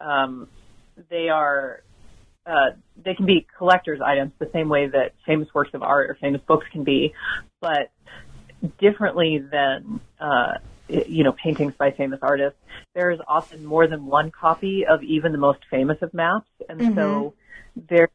um, 0.00 0.48
they 1.10 1.28
are 1.28 1.82
uh, 2.46 2.70
they 3.04 3.14
can 3.14 3.26
be 3.26 3.46
collector's 3.58 4.00
items 4.00 4.32
the 4.38 4.48
same 4.52 4.68
way 4.68 4.86
that 4.86 5.12
famous 5.26 5.48
works 5.52 5.70
of 5.74 5.82
art 5.82 6.10
or 6.10 6.14
famous 6.20 6.40
books 6.46 6.66
can 6.72 6.84
be, 6.84 7.12
but 7.60 7.90
differently 8.78 9.38
than 9.38 10.00
uh, 10.20 10.54
you 10.88 11.24
know 11.24 11.32
paintings 11.32 11.74
by 11.76 11.90
famous 11.90 12.20
artists. 12.22 12.58
There 12.94 13.10
is 13.10 13.20
often 13.26 13.64
more 13.64 13.86
than 13.86 14.06
one 14.06 14.30
copy 14.30 14.86
of 14.86 15.02
even 15.02 15.32
the 15.32 15.38
most 15.38 15.60
famous 15.70 15.98
of 16.02 16.14
maps, 16.14 16.48
and 16.68 16.80
mm-hmm. 16.80 16.94
so 16.94 17.34
there 17.88 18.08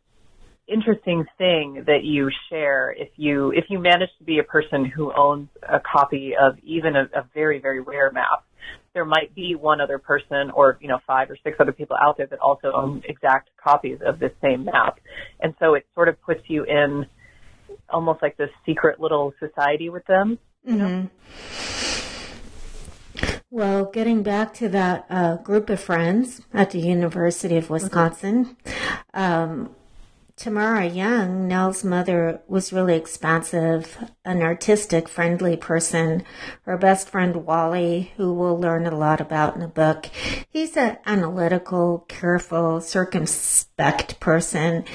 interesting 0.72 1.26
thing 1.38 1.84
that 1.88 2.04
you 2.04 2.30
share 2.50 2.92
if 2.92 3.10
you 3.16 3.52
if 3.52 3.66
you 3.70 3.80
manage 3.80 4.10
to 4.18 4.24
be 4.24 4.40
a 4.40 4.44
person 4.44 4.86
who 4.86 5.12
owns 5.14 5.50
a 5.68 5.80
copy 5.80 6.34
of 6.40 6.58
even 6.64 6.96
a, 6.96 7.04
a 7.14 7.26
very 7.34 7.60
very 7.60 7.82
rare 7.82 8.12
map 8.12 8.46
there 8.94 9.06
might 9.06 9.34
be 9.36 9.56
one 9.56 9.82
other 9.82 9.98
person 9.98 10.52
or 10.54 10.78
you 10.82 10.88
know 10.88 11.00
five 11.06 11.30
or 11.30 11.38
six 11.44 11.58
other 11.60 11.72
people 11.72 11.98
out 12.02 12.18
there 12.18 12.28
that 12.28 12.40
also 12.40 12.72
own 12.74 13.02
exact 13.06 13.50
copies 13.62 14.00
of 14.06 14.20
this 14.20 14.32
same 14.42 14.66
map 14.66 15.00
and 15.42 15.54
so 15.60 15.74
it 15.74 15.86
sort 15.94 16.08
of 16.08 16.22
puts 16.22 16.42
you 16.48 16.64
in 16.64 17.06
almost 17.90 18.22
like 18.22 18.38
this 18.38 18.50
secret 18.66 19.00
little 19.00 19.34
society 19.40 19.90
with 19.90 20.06
them 20.06 20.40
you 20.64 20.76
mm-hmm. 20.76 21.08
Well, 23.54 23.84
getting 23.84 24.24
back 24.24 24.54
to 24.56 24.70
that 24.70 25.06
uh, 25.10 25.36
group 25.36 25.70
of 25.70 25.82
friends 25.82 26.40
at 26.54 26.72
the 26.72 26.80
University 26.80 27.58
of 27.58 27.70
Wisconsin, 27.70 28.56
um, 29.14 29.76
Tamara 30.36 30.86
Young, 30.86 31.48
Nell's 31.48 31.84
mother, 31.84 32.42
was 32.48 32.74
really 32.74 32.96
expansive, 32.96 33.98
an 34.26 34.42
artistic, 34.42 35.08
friendly 35.08 35.58
person. 35.58 36.24
Her 36.64 36.78
best 36.78 37.10
friend, 37.10 37.46
Wally, 37.46 38.14
who 38.18 38.34
we'll 38.34 38.60
learn 38.60 38.86
a 38.86 38.96
lot 38.96 39.22
about 39.22 39.56
in 39.56 39.62
the 39.62 39.68
book, 39.68 40.10
he's 40.50 40.76
an 40.78 40.98
analytical, 41.06 42.06
careful, 42.08 42.82
circumspect 42.82 44.20
person. 44.20 44.86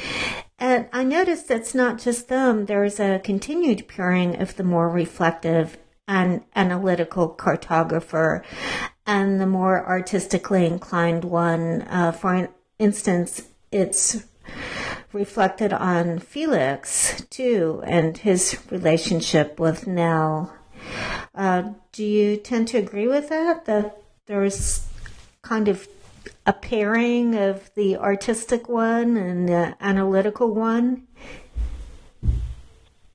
And 0.58 0.88
I 0.92 1.04
noticed 1.04 1.50
it's 1.50 1.74
not 1.74 1.98
just 1.98 2.28
them. 2.28 2.66
There's 2.66 2.98
a 2.98 3.20
continued 3.22 3.88
pairing 3.88 4.40
of 4.40 4.56
the 4.56 4.64
more 4.64 4.88
reflective 4.88 5.76
and 6.08 6.44
analytical 6.54 7.34
cartographer 7.34 8.42
and 9.06 9.40
the 9.40 9.46
more 9.46 9.86
artistically 9.86 10.66
inclined 10.66 11.24
one. 11.24 11.82
Uh, 11.82 12.12
for 12.12 12.48
instance, 12.78 13.48
it's 13.70 14.24
reflected 15.12 15.72
on 15.72 16.18
Felix 16.18 17.22
too 17.30 17.82
and 17.86 18.18
his 18.18 18.58
relationship 18.70 19.58
with 19.58 19.86
Nell. 19.86 20.54
Uh, 21.34 21.70
do 21.92 22.04
you 22.04 22.36
tend 22.36 22.68
to 22.68 22.78
agree 22.78 23.08
with 23.08 23.28
that? 23.28 23.64
That 23.64 24.02
there's 24.26 24.86
kind 25.42 25.68
of 25.68 25.88
a 26.46 26.52
pairing 26.52 27.34
of 27.34 27.70
the 27.74 27.96
artistic 27.96 28.68
one 28.68 29.16
and 29.16 29.48
the 29.48 29.76
analytical 29.80 30.54
one? 30.54 31.06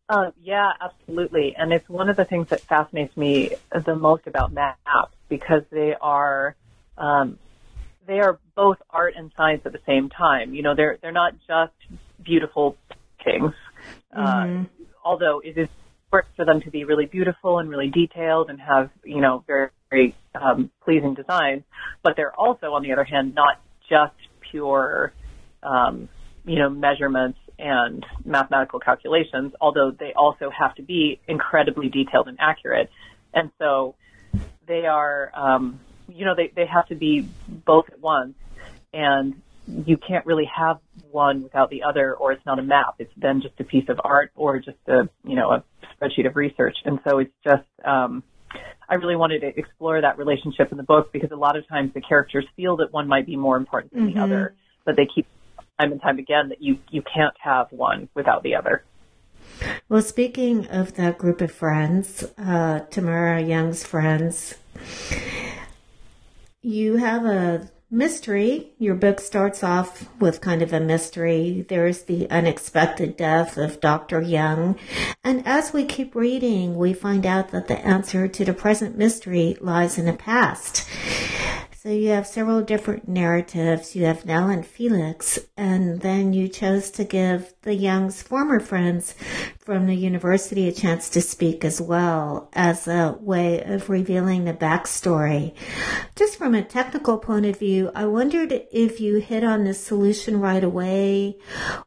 Uh, 0.09 0.31
yeah, 0.43 0.73
absolutely. 0.81 1.55
And 1.55 1.71
it's 1.71 1.87
one 1.87 2.09
of 2.09 2.17
the 2.17 2.25
things 2.25 2.49
that 2.49 2.59
fascinates 2.59 3.15
me 3.15 3.55
the 3.73 3.95
most 3.95 4.27
about 4.27 4.51
maps 4.51 5.15
because 5.29 5.63
they 5.71 5.95
are 5.95 6.55
um, 6.97 7.39
they 8.11 8.19
are 8.19 8.39
both 8.57 8.75
art 8.89 9.13
and 9.15 9.31
science 9.37 9.61
at 9.65 9.71
the 9.71 9.79
same 9.87 10.09
time. 10.09 10.53
You 10.53 10.63
know, 10.63 10.75
they're 10.75 10.97
they're 11.01 11.13
not 11.13 11.33
just 11.47 11.71
beautiful 12.21 12.75
paintings, 13.23 13.53
mm-hmm. 14.13 14.61
uh, 14.61 14.85
although 15.05 15.39
it 15.39 15.57
is 15.57 15.69
important 16.07 16.35
for 16.35 16.43
them 16.43 16.59
to 16.61 16.69
be 16.69 16.83
really 16.83 17.05
beautiful 17.05 17.59
and 17.59 17.69
really 17.69 17.89
detailed 17.89 18.49
and 18.49 18.59
have 18.59 18.89
you 19.05 19.21
know 19.21 19.45
very 19.47 19.69
very 19.89 20.15
um, 20.35 20.69
pleasing 20.83 21.13
designs. 21.13 21.63
But 22.03 22.17
they're 22.17 22.37
also, 22.37 22.73
on 22.73 22.83
the 22.83 22.91
other 22.91 23.05
hand, 23.05 23.33
not 23.33 23.61
just 23.89 24.15
pure 24.51 25.13
um, 25.63 26.09
you 26.43 26.59
know 26.59 26.69
measurements 26.69 27.39
and 27.57 28.05
mathematical 28.25 28.81
calculations, 28.81 29.53
although 29.61 29.91
they 29.97 30.11
also 30.17 30.49
have 30.49 30.75
to 30.75 30.81
be 30.81 31.21
incredibly 31.29 31.87
detailed 31.87 32.27
and 32.27 32.37
accurate. 32.41 32.89
And 33.33 33.51
so 33.57 33.95
they 34.67 34.85
are, 34.85 35.31
um, 35.33 35.79
you 36.13 36.25
know, 36.25 36.35
they, 36.35 36.51
they 36.55 36.65
have 36.65 36.87
to 36.87 36.95
be 36.95 37.27
both 37.47 37.89
at 37.89 37.99
once. 37.99 38.35
And 38.93 39.41
you 39.67 39.97
can't 39.97 40.25
really 40.25 40.49
have 40.53 40.79
one 41.11 41.43
without 41.43 41.69
the 41.69 41.83
other, 41.83 42.13
or 42.13 42.31
it's 42.31 42.45
not 42.45 42.59
a 42.59 42.63
map. 42.63 42.95
It's 42.99 43.13
then 43.15 43.41
just 43.41 43.59
a 43.59 43.63
piece 43.63 43.87
of 43.89 43.99
art 44.03 44.31
or 44.35 44.59
just 44.59 44.77
a, 44.87 45.07
you 45.23 45.35
know, 45.35 45.51
a 45.51 45.63
spreadsheet 45.95 46.27
of 46.27 46.35
research. 46.35 46.77
And 46.83 46.99
so 47.07 47.19
it's 47.19 47.33
just, 47.43 47.67
um, 47.85 48.23
I 48.89 48.95
really 48.95 49.15
wanted 49.15 49.41
to 49.41 49.47
explore 49.57 50.01
that 50.01 50.17
relationship 50.17 50.71
in 50.71 50.77
the 50.77 50.83
book 50.83 51.13
because 51.13 51.31
a 51.31 51.35
lot 51.35 51.55
of 51.55 51.67
times 51.67 51.93
the 51.93 52.01
characters 52.01 52.45
feel 52.55 52.77
that 52.77 52.91
one 52.91 53.07
might 53.07 53.25
be 53.25 53.35
more 53.35 53.55
important 53.55 53.93
than 53.93 54.07
mm-hmm. 54.07 54.17
the 54.17 54.23
other, 54.23 54.55
but 54.83 54.95
they 54.95 55.07
keep 55.13 55.27
time 55.79 55.91
and 55.91 56.01
time 56.01 56.19
again 56.19 56.49
that 56.49 56.61
you, 56.61 56.79
you 56.89 57.01
can't 57.01 57.35
have 57.39 57.67
one 57.71 58.09
without 58.13 58.43
the 58.43 58.55
other. 58.55 58.83
Well, 59.87 60.01
speaking 60.01 60.67
of 60.67 60.95
that 60.95 61.17
group 61.17 61.39
of 61.39 61.51
friends, 61.51 62.25
uh, 62.37 62.81
Tamara 62.89 63.41
Young's 63.41 63.85
friends, 63.85 64.55
you 66.61 66.97
have 66.97 67.25
a 67.25 67.69
mystery. 67.89 68.71
Your 68.77 68.95
book 68.95 69.19
starts 69.19 69.63
off 69.63 70.07
with 70.19 70.41
kind 70.41 70.61
of 70.61 70.71
a 70.71 70.79
mystery. 70.79 71.65
There's 71.67 72.03
the 72.03 72.29
unexpected 72.29 73.17
death 73.17 73.57
of 73.57 73.81
Dr. 73.81 74.21
Young. 74.21 74.77
And 75.23 75.45
as 75.45 75.73
we 75.73 75.85
keep 75.85 76.15
reading, 76.15 76.75
we 76.75 76.93
find 76.93 77.25
out 77.25 77.49
that 77.49 77.67
the 77.67 77.79
answer 77.79 78.27
to 78.27 78.45
the 78.45 78.53
present 78.53 78.97
mystery 78.97 79.57
lies 79.59 79.97
in 79.97 80.05
the 80.05 80.13
past. 80.13 80.87
So 81.83 81.89
you 81.89 82.09
have 82.09 82.27
several 82.27 82.61
different 82.61 83.07
narratives. 83.07 83.95
You 83.95 84.05
have 84.05 84.23
Nell 84.23 84.49
and 84.49 84.63
Felix, 84.63 85.39
and 85.57 86.01
then 86.01 86.31
you 86.31 86.47
chose 86.47 86.91
to 86.91 87.03
give 87.03 87.55
the 87.63 87.73
Young's 87.73 88.21
former 88.21 88.59
friends 88.59 89.15
from 89.57 89.87
the 89.87 89.95
university 89.95 90.67
a 90.67 90.71
chance 90.71 91.09
to 91.09 91.21
speak 91.23 91.65
as 91.65 91.81
well 91.81 92.51
as 92.53 92.87
a 92.87 93.17
way 93.19 93.63
of 93.63 93.89
revealing 93.89 94.45
the 94.45 94.53
backstory. 94.53 95.55
Just 96.15 96.37
from 96.37 96.53
a 96.53 96.61
technical 96.61 97.17
point 97.17 97.47
of 97.47 97.57
view, 97.57 97.89
I 97.95 98.05
wondered 98.05 98.61
if 98.71 99.01
you 99.01 99.15
hit 99.15 99.43
on 99.43 99.63
the 99.63 99.73
solution 99.73 100.39
right 100.39 100.63
away 100.63 101.39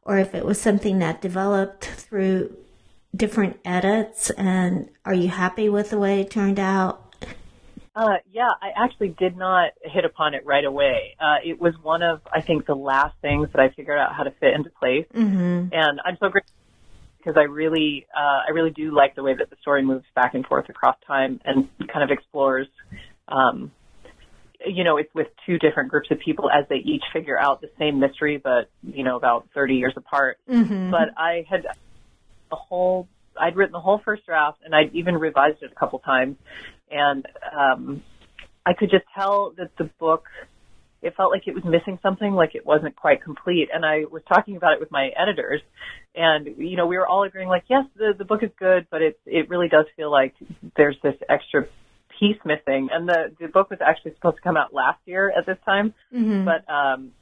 or 0.02 0.18
if 0.18 0.35
it 0.35 0.44
was 0.44 0.61
something 0.61 0.98
that 0.98 1.22
developed 1.22 1.85
through 1.85 2.57
different 3.14 3.61
edits 3.64 4.30
and 4.30 4.90
are 5.04 5.14
you 5.14 5.28
happy 5.28 5.68
with 5.68 5.90
the 5.90 5.98
way 6.00 6.20
it 6.20 6.30
turned 6.30 6.59
out? 6.59 7.04
Uh, 7.94 8.16
yeah, 8.33 8.48
I 8.61 8.70
actually 8.85 9.11
did 9.11 9.37
not 9.37 9.70
hit 9.83 10.04
upon 10.04 10.35
it 10.35 10.44
right 10.44 10.64
away. 10.64 11.16
Uh, 11.20 11.37
it 11.44 11.61
was 11.61 11.74
one 11.80 12.02
of, 12.02 12.22
I 12.33 12.40
think, 12.40 12.66
the 12.66 12.74
last 12.74 13.14
things 13.22 13.48
that 13.52 13.61
I 13.61 13.68
figured 13.68 13.98
out 13.98 14.14
how 14.14 14.24
to 14.24 14.33
fit 14.33 14.52
into 14.52 14.70
place. 14.70 15.07
Mm-hmm. 15.14 15.68
And 15.72 16.00
I'm 16.04 16.16
so 16.18 16.28
grateful 16.28 16.52
because 17.18 17.37
I 17.38 17.44
really, 17.44 18.07
uh, 18.14 18.40
I 18.48 18.50
really 18.50 18.70
do 18.70 18.92
like 18.92 19.14
the 19.14 19.22
way 19.22 19.35
that 19.35 19.48
the 19.48 19.57
story 19.61 19.83
moves 19.83 20.04
back 20.14 20.35
and 20.35 20.44
forth 20.44 20.68
across 20.68 20.96
time 21.07 21.40
and 21.44 21.68
kind 21.88 22.02
of 22.02 22.11
explores, 22.11 22.66
um, 23.28 23.70
you 24.66 24.83
know, 24.83 24.96
it's 24.96 25.14
with 25.14 25.28
two 25.46 25.59
different 25.59 25.90
groups 25.90 26.11
of 26.11 26.18
people 26.18 26.50
as 26.50 26.64
they 26.68 26.76
each 26.76 27.04
figure 27.12 27.38
out 27.38 27.61
the 27.61 27.70
same 27.78 28.00
mystery, 28.00 28.38
but, 28.42 28.70
you 28.83 29.04
know, 29.04 29.16
about 29.16 29.46
30 29.54 29.74
years 29.74 29.92
apart. 29.96 30.38
Mm-hmm. 30.50 30.90
But 30.90 31.11
I 31.16 31.46
had 31.48 31.64
the 32.50 32.57
whole 32.57 33.07
I'd 33.38 33.57
written 33.57 33.72
the 33.72 33.80
whole 33.80 34.00
first 34.04 34.26
draft 34.26 34.59
and 34.64 34.74
I'd 34.74 34.94
even 34.94 35.16
revised 35.16 35.62
it 35.62 35.72
a 35.72 35.74
couple 35.74 35.98
times 35.98 36.37
and 36.90 37.27
um, 37.57 38.03
I 38.66 38.73
could 38.75 38.90
just 38.90 39.05
tell 39.14 39.55
that 39.59 39.70
the 39.79 39.90
book 39.99 40.25
it 41.05 41.14
felt 41.16 41.31
like 41.31 41.47
it 41.47 41.55
was 41.55 41.64
missing 41.64 41.99
something, 42.03 42.33
like 42.33 42.55
it 42.55 42.64
wasn't 42.64 42.97
quite 42.97 43.23
complete. 43.23 43.68
And 43.73 43.85
I 43.85 44.05
was 44.11 44.23
talking 44.27 44.57
about 44.57 44.73
it 44.73 44.81
with 44.81 44.90
my 44.90 45.11
editors, 45.16 45.61
and 46.14 46.47
you 46.57 46.77
know, 46.77 46.87
we 46.87 46.97
were 46.97 47.07
all 47.07 47.25
agreeing, 47.25 47.49
like, 47.49 47.64
yes, 47.68 47.85
the 47.97 48.14
the 48.16 48.25
book 48.25 48.42
is 48.42 48.51
good, 48.59 48.87
but 48.90 49.03
it 49.03 49.20
it 49.27 49.51
really 49.51 49.68
does 49.68 49.85
feel 49.97 50.11
like 50.11 50.35
there's 50.77 50.97
this 51.03 51.14
extra 51.29 51.66
piece 52.18 52.38
missing. 52.44 52.88
And 52.90 53.07
the 53.07 53.35
the 53.38 53.49
book 53.49 53.68
was 53.68 53.81
actually 53.85 54.14
supposed 54.14 54.37
to 54.37 54.42
come 54.42 54.57
out 54.57 54.73
last 54.73 54.99
year 55.05 55.31
at 55.37 55.44
this 55.44 55.59
time, 55.66 55.92
mm-hmm. 56.12 56.47
but 56.47 56.68
um, 56.73 57.12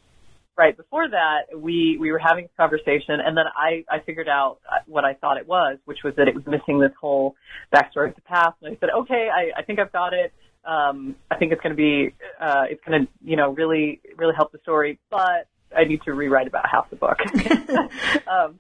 right 0.57 0.77
before 0.77 1.09
that, 1.09 1.59
we 1.59 1.97
we 2.01 2.13
were 2.13 2.19
having 2.19 2.47
a 2.47 2.57
conversation, 2.57 3.21
and 3.25 3.37
then 3.37 3.45
I 3.57 3.85
I 3.91 4.01
figured 4.01 4.29
out 4.29 4.59
what 4.87 5.05
I 5.05 5.15
thought 5.15 5.37
it 5.37 5.47
was, 5.47 5.79
which 5.85 5.99
was 6.05 6.15
that 6.17 6.29
it 6.29 6.35
was 6.35 6.47
missing 6.47 6.79
this 6.79 6.93
whole 7.01 7.35
backstory 7.75 8.11
of 8.11 8.15
the 8.15 8.23
past. 8.23 8.57
And 8.63 8.75
I 8.75 8.79
said, 8.81 8.91
okay, 9.01 9.29
I 9.33 9.61
I 9.61 9.63
think 9.63 9.79
I've 9.79 9.93
got 9.93 10.13
it. 10.13 10.33
Um, 10.65 11.17
I 11.31 11.37
think 11.37 11.53
it's 11.53 11.61
going 11.61 11.75
to 11.75 11.77
be 11.77 12.15
uh, 12.41 12.65
it's 12.71 12.83
going 12.85 13.07
to 13.07 13.13
you 13.25 13.37
know 13.37 13.51
really 13.51 14.01
really 14.17 14.35
help 14.35 14.53
the 14.53 14.59
story, 14.59 14.99
but 15.11 15.49
I 15.77 15.85
need 15.85 16.03
to 16.03 16.13
rewrite 16.13 16.47
about 16.47 16.69
half 16.71 16.91
the 16.91 16.97
book. 16.97 17.19
um, 18.27 18.59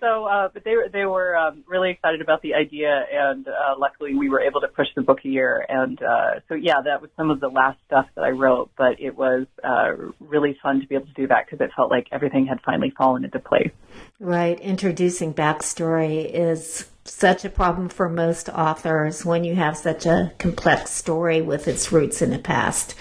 so, 0.00 0.24
uh, 0.24 0.48
but 0.52 0.64
they 0.64 0.74
were 0.74 0.88
they 0.92 1.04
were 1.04 1.36
um, 1.36 1.62
really 1.68 1.90
excited 1.90 2.20
about 2.20 2.42
the 2.42 2.54
idea, 2.54 3.04
and 3.12 3.46
uh, 3.46 3.74
luckily 3.78 4.14
we 4.14 4.28
were 4.28 4.40
able 4.40 4.60
to 4.62 4.68
push 4.68 4.86
the 4.96 5.02
book 5.02 5.18
a 5.24 5.28
year. 5.28 5.64
And 5.68 6.02
uh, 6.02 6.40
so, 6.48 6.54
yeah, 6.54 6.80
that 6.84 7.02
was 7.02 7.10
some 7.16 7.30
of 7.30 7.40
the 7.40 7.48
last 7.48 7.78
stuff 7.86 8.06
that 8.14 8.22
I 8.22 8.30
wrote, 8.30 8.70
but 8.76 9.00
it 9.00 9.16
was 9.16 9.46
uh, 9.62 9.92
really 10.18 10.58
fun 10.62 10.80
to 10.80 10.86
be 10.86 10.94
able 10.94 11.06
to 11.06 11.12
do 11.12 11.26
that 11.28 11.46
because 11.46 11.64
it 11.64 11.70
felt 11.76 11.90
like 11.90 12.08
everything 12.12 12.46
had 12.46 12.60
finally 12.64 12.92
fallen 12.96 13.24
into 13.24 13.38
place. 13.38 13.70
Right, 14.18 14.58
introducing 14.60 15.34
backstory 15.34 16.30
is 16.32 16.88
such 17.04 17.44
a 17.44 17.50
problem 17.50 17.88
for 17.88 18.08
most 18.08 18.48
authors 18.48 19.24
when 19.24 19.44
you 19.44 19.54
have 19.56 19.76
such 19.76 20.06
a 20.06 20.32
complex 20.38 20.92
story 20.92 21.42
with 21.42 21.68
its 21.68 21.92
roots 21.92 22.22
in 22.22 22.30
the 22.30 22.38
past. 22.38 22.94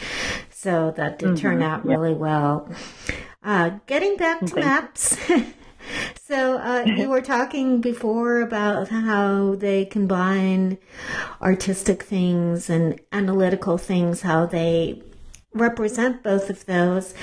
So 0.51 0.93
that 0.97 1.19
did 1.19 1.29
mm-hmm. 1.29 1.37
turn 1.37 1.61
out 1.61 1.85
really 1.85 2.13
well. 2.13 2.69
Uh, 3.43 3.79
getting 3.87 4.17
back 4.17 4.45
to 4.45 4.55
maps. 4.55 5.17
So 6.29 6.59
uh, 6.59 6.83
you 6.85 7.09
were 7.09 7.23
talking 7.23 7.81
before 7.81 8.41
about 8.41 8.89
how 8.89 9.55
they 9.55 9.85
combine 9.85 10.77
artistic 11.41 12.03
things 12.03 12.69
and 12.69 13.01
analytical 13.11 13.79
things, 13.79 14.21
how 14.21 14.45
they 14.45 15.01
represent 15.55 16.21
both 16.21 16.51
of 16.51 16.67
those. 16.67 17.15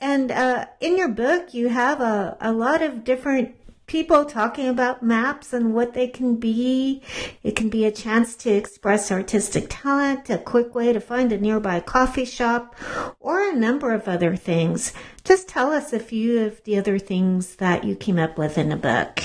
And 0.00 0.32
uh, 0.32 0.64
in 0.80 0.96
your 0.96 1.10
book, 1.10 1.52
you 1.52 1.68
have 1.68 2.00
a, 2.00 2.38
a 2.40 2.50
lot 2.52 2.80
of 2.80 3.04
different 3.04 3.54
people 3.86 4.24
talking 4.24 4.68
about 4.68 5.02
maps 5.02 5.52
and 5.52 5.74
what 5.74 5.92
they 5.94 6.06
can 6.06 6.36
be. 6.36 7.02
It 7.42 7.56
can 7.56 7.68
be 7.68 7.84
a 7.84 7.92
chance 7.92 8.36
to 8.36 8.50
express 8.50 9.10
artistic 9.10 9.66
talent, 9.68 10.30
a 10.30 10.38
quick 10.38 10.74
way 10.74 10.92
to 10.94 11.00
find 11.00 11.32
a 11.32 11.38
nearby 11.38 11.80
coffee 11.80 12.26
shop, 12.26 12.76
or 13.18 13.40
a 13.40 13.54
number 13.54 13.92
of 13.92 14.06
other 14.06 14.36
things. 14.36 14.94
Just 15.28 15.46
tell 15.46 15.72
us 15.72 15.92
a 15.92 15.98
few 15.98 16.40
of 16.46 16.64
the 16.64 16.78
other 16.78 16.98
things 16.98 17.56
that 17.56 17.84
you 17.84 17.94
came 17.94 18.18
up 18.18 18.38
with 18.38 18.56
in 18.56 18.70
the 18.70 18.76
book. 18.76 19.22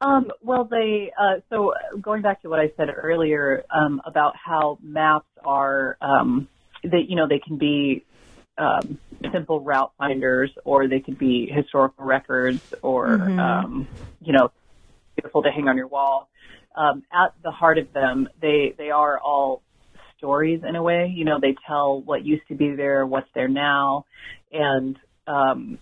Um, 0.00 0.30
well, 0.40 0.62
they 0.62 1.10
uh, 1.20 1.40
so 1.50 1.74
going 2.00 2.22
back 2.22 2.42
to 2.42 2.48
what 2.48 2.60
I 2.60 2.70
said 2.76 2.90
earlier 2.94 3.64
um, 3.68 4.00
about 4.04 4.36
how 4.36 4.78
maps 4.80 5.26
are, 5.44 5.96
um, 6.00 6.46
they 6.84 7.00
you 7.00 7.16
know 7.16 7.26
they 7.26 7.40
can 7.40 7.56
be 7.56 8.04
um, 8.56 9.00
simple 9.32 9.58
route 9.58 9.90
finders, 9.98 10.52
or 10.64 10.86
they 10.86 11.00
could 11.00 11.18
be 11.18 11.46
historical 11.46 12.04
records, 12.04 12.62
or 12.82 13.08
mm-hmm. 13.08 13.40
um, 13.40 13.88
you 14.22 14.32
know, 14.32 14.52
beautiful 15.16 15.42
to 15.42 15.50
hang 15.50 15.66
on 15.66 15.76
your 15.76 15.88
wall. 15.88 16.30
Um, 16.76 17.02
at 17.12 17.34
the 17.42 17.50
heart 17.50 17.78
of 17.78 17.92
them, 17.92 18.28
they 18.40 18.76
they 18.78 18.92
are 18.92 19.18
all 19.18 19.62
stories 20.20 20.60
in 20.68 20.76
a 20.76 20.82
way. 20.82 21.10
You 21.12 21.24
know, 21.24 21.38
they 21.40 21.56
tell 21.66 22.00
what 22.02 22.24
used 22.24 22.46
to 22.48 22.54
be 22.54 22.76
there, 22.76 23.06
what's 23.06 23.28
there 23.34 23.48
now, 23.48 24.04
and 24.52 24.96
um, 25.26 25.78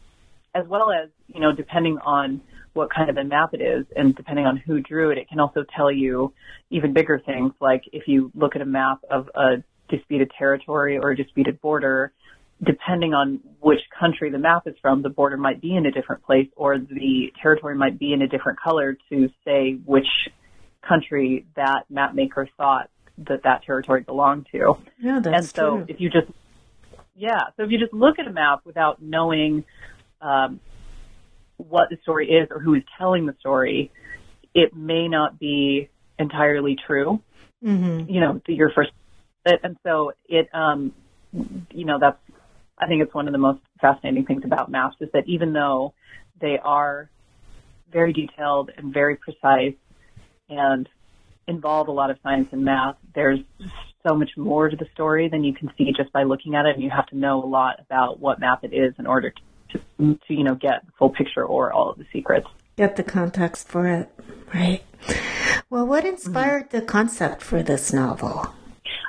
as 0.54 0.66
well 0.66 0.90
as 0.90 1.10
you 1.26 1.40
know, 1.40 1.52
depending 1.52 1.98
on 1.98 2.40
what 2.72 2.94
kind 2.94 3.10
of 3.10 3.16
a 3.16 3.24
map 3.24 3.50
it 3.54 3.60
is 3.60 3.84
and 3.96 4.14
depending 4.14 4.46
on 4.46 4.56
who 4.56 4.80
drew 4.80 5.10
it, 5.10 5.18
it 5.18 5.28
can 5.28 5.40
also 5.40 5.64
tell 5.76 5.90
you 5.90 6.32
even 6.70 6.92
bigger 6.92 7.20
things. 7.24 7.52
Like 7.60 7.82
if 7.92 8.04
you 8.06 8.30
look 8.34 8.54
at 8.54 8.62
a 8.62 8.66
map 8.66 9.00
of 9.10 9.28
a 9.34 9.56
disputed 9.88 10.30
territory 10.38 10.96
or 10.96 11.10
a 11.10 11.16
disputed 11.16 11.60
border, 11.60 12.12
depending 12.64 13.14
on 13.14 13.40
which 13.60 13.80
country 13.98 14.30
the 14.30 14.38
map 14.38 14.66
is 14.66 14.74
from, 14.80 15.02
the 15.02 15.08
border 15.08 15.36
might 15.36 15.60
be 15.60 15.76
in 15.76 15.86
a 15.86 15.90
different 15.90 16.22
place 16.24 16.48
or 16.56 16.78
the 16.78 17.32
territory 17.42 17.74
might 17.74 17.98
be 17.98 18.12
in 18.12 18.22
a 18.22 18.28
different 18.28 18.60
color 18.60 18.96
to 19.08 19.28
say 19.44 19.72
which 19.84 20.06
country 20.86 21.46
that 21.56 21.84
map 21.90 22.14
maker 22.14 22.48
thought 22.56 22.90
that 23.26 23.42
that 23.42 23.64
territory 23.64 24.02
belonged 24.02 24.46
to. 24.52 24.76
Yeah, 24.98 25.20
that's 25.20 25.36
and 25.36 25.44
so 25.46 25.76
true. 25.76 25.86
if 25.88 26.00
you 26.00 26.10
just 26.10 26.28
yeah, 27.16 27.40
so 27.56 27.64
if 27.64 27.70
you 27.70 27.78
just 27.78 27.92
look 27.92 28.18
at 28.18 28.26
a 28.26 28.32
map 28.32 28.60
without 28.64 29.02
knowing 29.02 29.64
um, 30.20 30.60
what 31.56 31.90
the 31.90 31.98
story 32.02 32.30
is 32.30 32.48
or 32.50 32.60
who 32.60 32.74
is 32.74 32.82
telling 32.96 33.26
the 33.26 33.34
story, 33.40 33.90
it 34.54 34.74
may 34.74 35.08
not 35.08 35.38
be 35.38 35.88
entirely 36.18 36.76
true. 36.86 37.20
Mm-hmm. 37.64 38.10
You 38.10 38.20
know, 38.20 38.40
your 38.46 38.70
first, 38.70 38.90
and 39.44 39.76
so 39.84 40.12
it, 40.28 40.48
um, 40.54 40.92
you 41.72 41.84
know, 41.84 41.98
that's 41.98 42.18
I 42.78 42.86
think 42.86 43.02
it's 43.02 43.12
one 43.12 43.26
of 43.26 43.32
the 43.32 43.38
most 43.38 43.60
fascinating 43.80 44.24
things 44.24 44.44
about 44.44 44.70
maps 44.70 44.96
is 45.00 45.08
that 45.12 45.26
even 45.26 45.52
though 45.52 45.94
they 46.40 46.58
are 46.58 47.10
very 47.90 48.12
detailed 48.12 48.70
and 48.76 48.92
very 48.92 49.16
precise 49.16 49.74
and 50.48 50.88
involve 51.48 51.88
a 51.88 51.92
lot 51.92 52.10
of 52.10 52.18
science 52.22 52.48
and 52.52 52.64
math, 52.64 52.96
there's 53.14 53.40
so 54.06 54.14
much 54.14 54.30
more 54.36 54.68
to 54.68 54.76
the 54.76 54.86
story 54.94 55.28
than 55.28 55.42
you 55.42 55.54
can 55.54 55.70
see 55.76 55.92
just 55.96 56.12
by 56.12 56.22
looking 56.22 56.54
at 56.54 56.66
it. 56.66 56.74
And 56.74 56.84
you 56.84 56.90
have 56.90 57.06
to 57.08 57.16
know 57.16 57.42
a 57.42 57.46
lot 57.46 57.80
about 57.80 58.20
what 58.20 58.38
map 58.38 58.62
it 58.62 58.72
is 58.72 58.94
in 58.98 59.06
order 59.06 59.30
to, 59.30 59.78
to, 59.78 60.18
to 60.28 60.34
you 60.34 60.44
know, 60.44 60.54
get 60.54 60.86
the 60.86 60.92
full 60.98 61.10
picture 61.10 61.44
or 61.44 61.72
all 61.72 61.90
of 61.90 61.98
the 61.98 62.06
secrets. 62.12 62.46
Get 62.76 62.96
the 62.96 63.02
context 63.02 63.66
for 63.66 63.88
it, 63.88 64.08
right? 64.54 64.82
Well, 65.70 65.86
what 65.86 66.04
inspired 66.04 66.70
the 66.70 66.80
concept 66.80 67.42
for 67.42 67.62
this 67.62 67.92
novel? 67.92 68.54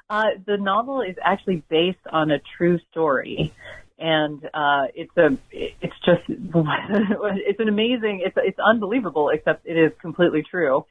Uh, 0.10 0.24
the 0.46 0.58
novel 0.58 1.02
is 1.02 1.16
actually 1.24 1.64
based 1.70 2.00
on 2.12 2.32
a 2.32 2.40
true 2.58 2.80
story, 2.90 3.54
and 4.00 4.44
uh, 4.54 4.88
it's 4.96 5.16
a 5.16 5.38
it's 5.52 5.94
just 6.04 6.24
it's 6.28 7.60
an 7.60 7.70
amazing 7.70 8.24
it's 8.26 8.36
it's 8.38 8.58
unbelievable 8.60 9.30
except 9.30 9.68
it 9.68 9.78
is 9.78 9.92
completely 10.02 10.44
true, 10.50 10.84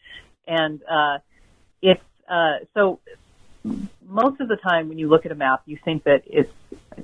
and 0.47 0.81
uh, 0.89 1.19
it's 1.83 2.03
uh, 2.29 2.59
so 2.75 3.01
most 4.07 4.41
of 4.41 4.49
the 4.49 4.57
time 4.57 4.89
when 4.89 4.99
you 4.99 5.09
look 5.09 5.27
at 5.27 5.33
a 5.33 5.35
map 5.35 5.63
you 5.67 5.79
think 5.85 6.05
that 6.05 6.23
it's 6.27 6.51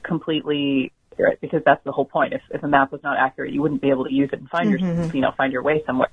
completely 0.02 0.92
accurate 1.12 1.40
because 1.40 1.62
that's 1.64 1.82
the 1.84 1.92
whole 1.92 2.04
point. 2.04 2.32
If 2.32 2.42
if 2.50 2.62
a 2.62 2.68
map 2.68 2.92
was 2.92 3.02
not 3.02 3.16
accurate, 3.18 3.52
you 3.52 3.62
wouldn't 3.62 3.82
be 3.82 3.90
able 3.90 4.04
to 4.04 4.12
use 4.12 4.30
it 4.32 4.40
and 4.40 4.48
find 4.48 4.70
your 4.70 4.80
you 5.12 5.20
know 5.20 5.32
find 5.36 5.52
your 5.52 5.62
way 5.62 5.82
somewhere 5.86 6.08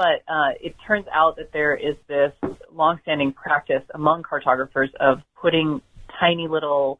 but 0.00 0.22
uh, 0.32 0.52
it 0.62 0.74
turns 0.86 1.04
out 1.12 1.36
that 1.36 1.52
there 1.52 1.76
is 1.76 1.94
this 2.08 2.32
longstanding 2.72 3.34
practice 3.34 3.82
among 3.92 4.22
cartographers 4.22 4.88
of 4.98 5.18
putting 5.38 5.82
tiny 6.18 6.48
little, 6.48 6.98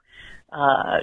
uh, 0.52 1.00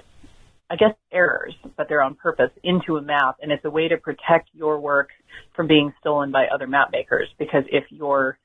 I 0.69 0.75
guess, 0.77 0.93
errors, 1.11 1.55
but 1.75 1.89
they're 1.89 2.03
on 2.03 2.13
purpose, 2.13 2.51
into 2.63 2.97
a 2.97 3.01
map, 3.01 3.37
and 3.41 3.51
it's 3.51 3.65
a 3.65 3.71
way 3.71 3.87
to 3.87 3.97
protect 3.97 4.49
your 4.53 4.79
work 4.79 5.09
from 5.55 5.65
being 5.65 5.91
stolen 5.99 6.31
by 6.31 6.45
other 6.53 6.67
map 6.67 6.89
makers. 6.91 7.29
Because 7.39 7.63
if 7.71 7.85
your, 7.89 8.37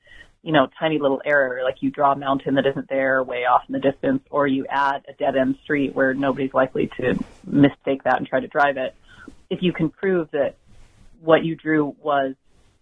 you 0.43 0.51
know, 0.51 0.67
tiny 0.77 0.99
little 0.99 1.21
error, 1.25 1.61
like 1.63 1.77
you 1.79 1.89
draw 1.89 2.11
a 2.11 2.17
mountain 2.17 2.55
that 2.55 2.65
isn't 2.65 2.89
there 2.89 3.23
way 3.23 3.45
off 3.45 3.63
in 3.67 3.73
the 3.73 3.79
distance, 3.79 4.21
or 4.29 4.45
you 4.45 4.65
add 4.69 5.05
a 5.07 5.13
dead 5.13 5.37
end 5.37 5.55
street 5.63 5.95
where 5.95 6.13
nobody's 6.13 6.53
likely 6.53 6.91
to 6.97 7.17
mistake 7.47 8.03
that 8.03 8.17
and 8.17 8.27
try 8.27 8.41
to 8.41 8.47
drive 8.47 8.75
it, 8.75 8.93
if 9.49 9.59
you 9.61 9.71
can 9.71 9.89
prove 9.89 10.29
that 10.31 10.55
what 11.21 11.45
you 11.45 11.55
drew 11.55 11.95
was 12.01 12.35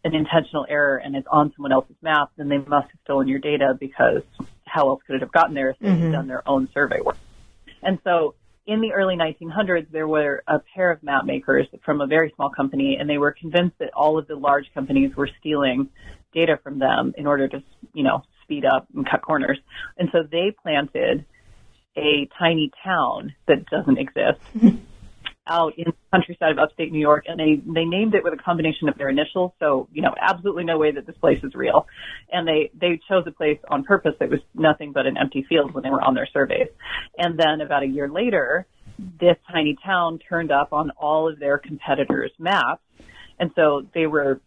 an 0.03 0.15
intentional 0.15 0.65
error 0.67 0.97
and 0.97 1.15
it's 1.15 1.27
on 1.31 1.53
someone 1.55 1.71
else's 1.71 1.95
map, 2.01 2.31
then 2.35 2.49
they 2.49 2.57
must 2.57 2.89
have 2.89 2.99
stolen 3.03 3.27
your 3.27 3.37
data 3.37 3.77
because 3.79 4.23
how 4.65 4.89
else 4.89 5.01
could 5.05 5.15
it 5.15 5.21
have 5.21 5.31
gotten 5.31 5.53
there 5.53 5.69
if 5.69 5.79
they 5.79 5.89
had 5.89 5.99
mm-hmm. 5.99 6.11
done 6.11 6.27
their 6.27 6.47
own 6.49 6.67
survey 6.73 6.99
work? 6.99 7.17
And 7.83 7.99
so 8.03 8.33
in 8.65 8.81
the 8.81 8.93
early 8.93 9.15
1900s, 9.15 9.91
there 9.91 10.07
were 10.07 10.43
a 10.47 10.59
pair 10.73 10.89
of 10.89 11.03
map 11.03 11.25
makers 11.25 11.67
from 11.83 12.01
a 12.01 12.07
very 12.07 12.31
small 12.35 12.49
company, 12.49 12.97
and 12.99 13.07
they 13.07 13.19
were 13.19 13.31
convinced 13.31 13.77
that 13.79 13.91
all 13.93 14.17
of 14.17 14.27
the 14.27 14.35
large 14.35 14.65
companies 14.73 15.15
were 15.15 15.29
stealing 15.39 15.89
data 16.33 16.59
from 16.63 16.79
them 16.79 17.13
in 17.17 17.27
order 17.27 17.47
to, 17.47 17.63
you 17.93 18.03
know, 18.03 18.23
speed 18.43 18.65
up 18.65 18.87
and 18.95 19.09
cut 19.09 19.21
corners. 19.21 19.59
And 19.97 20.09
so 20.11 20.19
they 20.29 20.55
planted 20.61 21.25
a 21.97 22.29
tiny 22.39 22.71
town 22.83 23.33
that 23.47 23.65
doesn't 23.65 23.97
exist 23.97 24.39
mm-hmm. 24.55 24.77
out 25.47 25.73
in 25.77 25.85
the 25.85 25.93
countryside 26.11 26.51
of 26.51 26.59
upstate 26.59 26.91
New 26.91 26.99
York, 26.99 27.25
and 27.27 27.39
they 27.39 27.55
they 27.65 27.85
named 27.85 28.15
it 28.15 28.23
with 28.23 28.33
a 28.33 28.37
combination 28.37 28.87
of 28.89 28.97
their 28.97 29.09
initials. 29.09 29.51
So 29.59 29.87
you 29.91 30.01
know, 30.01 30.13
absolutely 30.19 30.63
no 30.63 30.77
way 30.77 30.91
that 30.91 31.05
this 31.05 31.17
place 31.17 31.43
is 31.43 31.53
real. 31.53 31.87
And 32.31 32.47
they 32.47 32.71
they 32.79 32.99
chose 33.09 33.23
a 33.27 33.31
place 33.31 33.59
on 33.69 33.83
purpose 33.83 34.15
that 34.19 34.29
was 34.29 34.39
nothing 34.53 34.93
but 34.93 35.05
an 35.05 35.17
empty 35.17 35.45
field 35.47 35.73
when 35.73 35.83
they 35.83 35.89
were 35.89 36.01
on 36.01 36.13
their 36.13 36.27
surveys. 36.31 36.67
And 37.17 37.37
then 37.37 37.61
about 37.61 37.83
a 37.83 37.87
year 37.87 38.09
later, 38.09 38.67
this 38.97 39.37
tiny 39.51 39.77
town 39.83 40.19
turned 40.19 40.51
up 40.51 40.73
on 40.73 40.91
all 40.91 41.29
of 41.29 41.39
their 41.39 41.57
competitors' 41.57 42.31
maps, 42.39 42.83
and 43.39 43.51
so 43.55 43.85
they 43.93 44.07
were. 44.07 44.39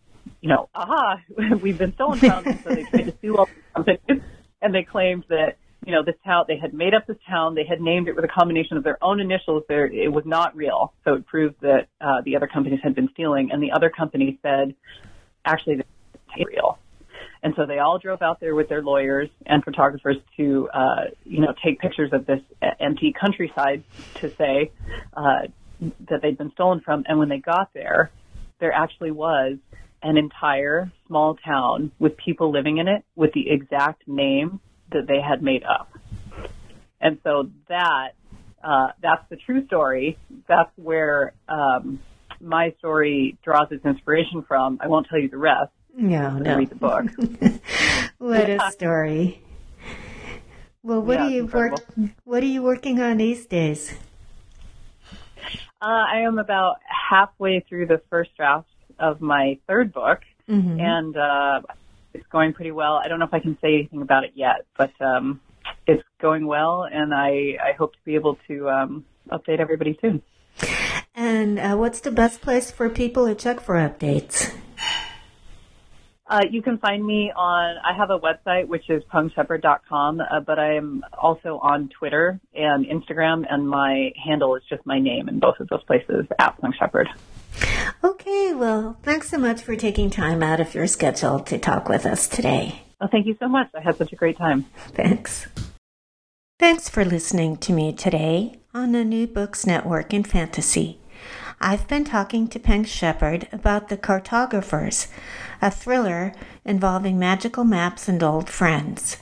You 0.44 0.50
know, 0.50 0.68
aha, 0.74 1.22
we've 1.62 1.78
been 1.78 1.94
stolen 1.94 2.18
from, 2.18 2.46
and 2.46 2.62
so 2.62 2.74
they 2.74 2.84
tried 2.84 3.04
to 3.04 3.14
sue 3.22 3.38
all 3.38 3.46
the 3.46 3.74
companies, 3.74 4.22
and 4.60 4.74
they 4.74 4.82
claimed 4.82 5.24
that 5.30 5.56
you 5.86 5.92
know, 5.92 6.02
this 6.04 6.16
town, 6.22 6.44
they 6.48 6.58
had 6.58 6.74
made 6.74 6.92
up 6.92 7.06
this 7.06 7.16
town, 7.26 7.54
they 7.54 7.64
had 7.64 7.80
named 7.80 8.08
it 8.08 8.14
with 8.14 8.26
a 8.26 8.28
combination 8.28 8.76
of 8.76 8.84
their 8.84 9.02
own 9.02 9.20
initials. 9.20 9.62
There, 9.68 9.86
it 9.86 10.12
was 10.12 10.24
not 10.26 10.54
real. 10.54 10.92
So 11.04 11.14
it 11.14 11.26
proved 11.26 11.62
that 11.62 11.88
uh, 11.98 12.20
the 12.26 12.36
other 12.36 12.46
companies 12.46 12.80
had 12.82 12.94
been 12.94 13.08
stealing. 13.14 13.50
And 13.52 13.62
the 13.62 13.72
other 13.72 13.88
company 13.88 14.38
said, 14.42 14.74
actually, 15.46 15.76
is 15.76 15.84
real. 16.46 16.78
And 17.42 17.54
so 17.56 17.64
they 17.66 17.78
all 17.78 17.98
drove 17.98 18.20
out 18.20 18.40
there 18.40 18.54
with 18.54 18.68
their 18.68 18.82
lawyers 18.82 19.28
and 19.46 19.64
photographers 19.64 20.16
to, 20.36 20.68
uh, 20.72 21.04
you 21.24 21.40
know, 21.40 21.54
take 21.64 21.78
pictures 21.80 22.10
of 22.12 22.26
this 22.26 22.40
empty 22.80 23.14
countryside 23.18 23.82
to 24.16 24.34
say 24.36 24.72
uh, 25.14 25.48
that 26.08 26.20
they'd 26.22 26.38
been 26.38 26.52
stolen 26.52 26.80
from. 26.80 27.04
And 27.06 27.18
when 27.18 27.28
they 27.28 27.38
got 27.38 27.74
there, 27.74 28.10
there 28.58 28.72
actually 28.72 29.10
was 29.10 29.58
an 30.04 30.18
entire 30.18 30.92
small 31.08 31.34
town 31.34 31.90
with 31.98 32.16
people 32.16 32.52
living 32.52 32.76
in 32.76 32.86
it 32.86 33.04
with 33.16 33.32
the 33.32 33.50
exact 33.50 34.06
name 34.06 34.60
that 34.92 35.06
they 35.08 35.20
had 35.20 35.42
made 35.42 35.64
up. 35.64 35.90
And 37.00 37.18
so 37.24 37.50
that 37.68 38.10
uh, 38.62 38.88
that's 39.02 39.24
the 39.30 39.36
true 39.36 39.66
story. 39.66 40.18
That's 40.46 40.70
where 40.76 41.32
um, 41.48 42.00
my 42.40 42.74
story 42.78 43.36
draws 43.42 43.68
its 43.70 43.84
inspiration 43.84 44.44
from. 44.46 44.78
I 44.80 44.88
won't 44.88 45.06
tell 45.08 45.18
you 45.18 45.28
the 45.28 45.38
rest. 45.38 45.72
No, 45.96 46.38
no. 46.38 46.56
Read 46.56 46.70
the 46.70 46.76
book. 46.76 47.04
what 48.18 48.48
a 48.48 48.70
story. 48.72 49.42
Well, 50.82 51.00
what 51.00 51.18
Yeah, 51.18 51.26
are 51.26 51.30
you 51.30 51.46
work? 51.46 51.74
What 52.24 52.42
are 52.42 52.46
you 52.46 52.62
working 52.62 53.00
on 53.00 53.16
these 53.16 53.46
days? 53.46 53.94
Uh, 55.80 55.86
I 55.86 56.20
am 56.20 56.38
about 56.38 56.76
halfway 57.10 57.60
through 57.60 57.86
the 57.86 58.00
first 58.10 58.30
draft 58.36 58.68
of 58.98 59.20
my 59.20 59.58
third 59.66 59.92
book, 59.92 60.20
Mm-hmm. 60.46 60.78
and 60.78 61.16
uh, 61.16 61.62
it's 62.12 62.26
going 62.26 62.52
pretty 62.52 62.70
well. 62.70 63.00
I 63.02 63.08
don't 63.08 63.18
know 63.18 63.24
if 63.24 63.32
I 63.32 63.40
can 63.40 63.56
say 63.62 63.76
anything 63.76 64.02
about 64.02 64.24
it 64.24 64.32
yet, 64.34 64.66
but 64.76 64.92
um, 65.00 65.40
it's 65.86 66.02
going 66.20 66.46
well, 66.46 66.84
and 66.84 67.14
I, 67.14 67.56
I 67.62 67.72
hope 67.78 67.92
to 67.94 67.98
be 68.04 68.14
able 68.14 68.38
to 68.48 68.68
um, 68.68 69.04
update 69.30 69.58
everybody 69.58 69.98
soon. 70.02 70.22
And 71.14 71.58
uh, 71.58 71.76
what's 71.76 72.00
the 72.00 72.10
best 72.10 72.42
place 72.42 72.70
for 72.70 72.90
people 72.90 73.26
to 73.26 73.34
check 73.34 73.58
for 73.60 73.76
updates? 73.76 74.52
Uh, 76.26 76.42
you 76.50 76.62
can 76.62 76.78
find 76.78 77.04
me 77.04 77.30
on, 77.34 77.76
I 77.84 77.96
have 77.96 78.10
a 78.10 78.18
website, 78.18 78.66
which 78.66 78.88
is 78.88 79.02
pengshepherd.com, 79.12 80.20
uh, 80.20 80.40
but 80.40 80.58
I 80.58 80.74
am 80.76 81.04
also 81.16 81.58
on 81.62 81.88
Twitter 81.88 82.40
and 82.54 82.86
Instagram, 82.86 83.44
and 83.48 83.68
my 83.68 84.12
handle 84.22 84.56
is 84.56 84.62
just 84.68 84.84
my 84.86 84.98
name 84.98 85.28
in 85.28 85.38
both 85.38 85.60
of 85.60 85.68
those 85.68 85.82
places, 85.84 86.26
at 86.38 86.60
pengshepherd. 86.60 87.08
Okay, 88.02 88.52
well, 88.54 88.96
thanks 89.02 89.30
so 89.30 89.38
much 89.38 89.62
for 89.62 89.76
taking 89.76 90.10
time 90.10 90.42
out 90.42 90.60
of 90.60 90.74
your 90.74 90.86
schedule 90.86 91.40
to 91.40 91.58
talk 91.58 91.88
with 91.88 92.04
us 92.04 92.28
today. 92.28 92.82
Well, 93.00 93.08
thank 93.10 93.26
you 93.26 93.36
so 93.38 93.48
much. 93.48 93.70
I 93.74 93.80
had 93.80 93.96
such 93.96 94.12
a 94.12 94.16
great 94.16 94.36
time. 94.36 94.66
Thanks. 94.88 95.46
Thanks 96.58 96.88
for 96.88 97.04
listening 97.04 97.56
to 97.58 97.72
me 97.72 97.92
today 97.92 98.58
on 98.72 98.92
the 98.92 99.04
New 99.04 99.26
Books 99.26 99.66
Network 99.66 100.14
in 100.14 100.22
Fantasy. 100.24 100.98
I've 101.60 101.88
been 101.88 102.04
talking 102.04 102.48
to 102.48 102.58
Peng 102.58 102.84
Shepherd 102.84 103.48
about 103.52 103.88
The 103.88 103.96
Cartographers, 103.96 105.08
a 105.62 105.70
thriller 105.70 106.32
involving 106.64 107.18
magical 107.18 107.64
maps 107.64 108.08
and 108.08 108.22
old 108.22 108.50
friends. 108.50 109.18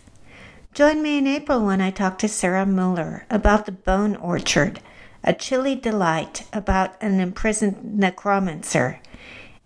Join 0.75 1.03
me 1.03 1.19
in 1.19 1.27
April 1.27 1.65
when 1.65 1.81
I 1.81 1.91
talk 1.91 2.19
to 2.19 2.29
Sara 2.29 2.65
Mueller 2.65 3.27
about 3.31 3.67
The 3.67 3.73
Bone 3.73 4.17
Orchard, 4.17 4.81
a 5.25 5.33
chilly 5.33 5.75
delight 5.75 6.47
about 6.53 7.01
an 7.01 7.21
imprisoned 7.21 7.99
necromancer 7.99 9.01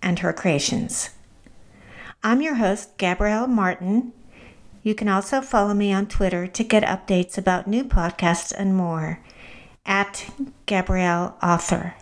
and 0.02 0.18
her 0.18 0.32
creations. 0.32 1.10
I'm 2.22 2.42
your 2.42 2.56
host, 2.56 2.96
Gabrielle 2.98 3.46
Martin. 3.46 4.12
You 4.82 4.94
can 4.94 5.08
also 5.08 5.40
follow 5.40 5.74
me 5.74 5.92
on 5.92 6.06
Twitter 6.06 6.46
to 6.46 6.64
get 6.64 6.82
updates 6.84 7.38
about 7.38 7.66
new 7.66 7.84
podcasts 7.84 8.52
and 8.56 8.76
more 8.76 9.20
at 9.84 10.30
Gabrielle 10.66 11.36
Author. 11.42 11.94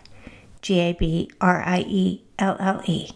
G 0.63 0.81
A 0.81 0.93
B 0.95 1.31
R 1.41 1.63
I 1.63 1.85
E 1.87 2.25
L 2.39 2.57
L 2.59 2.83
E. 2.87 3.11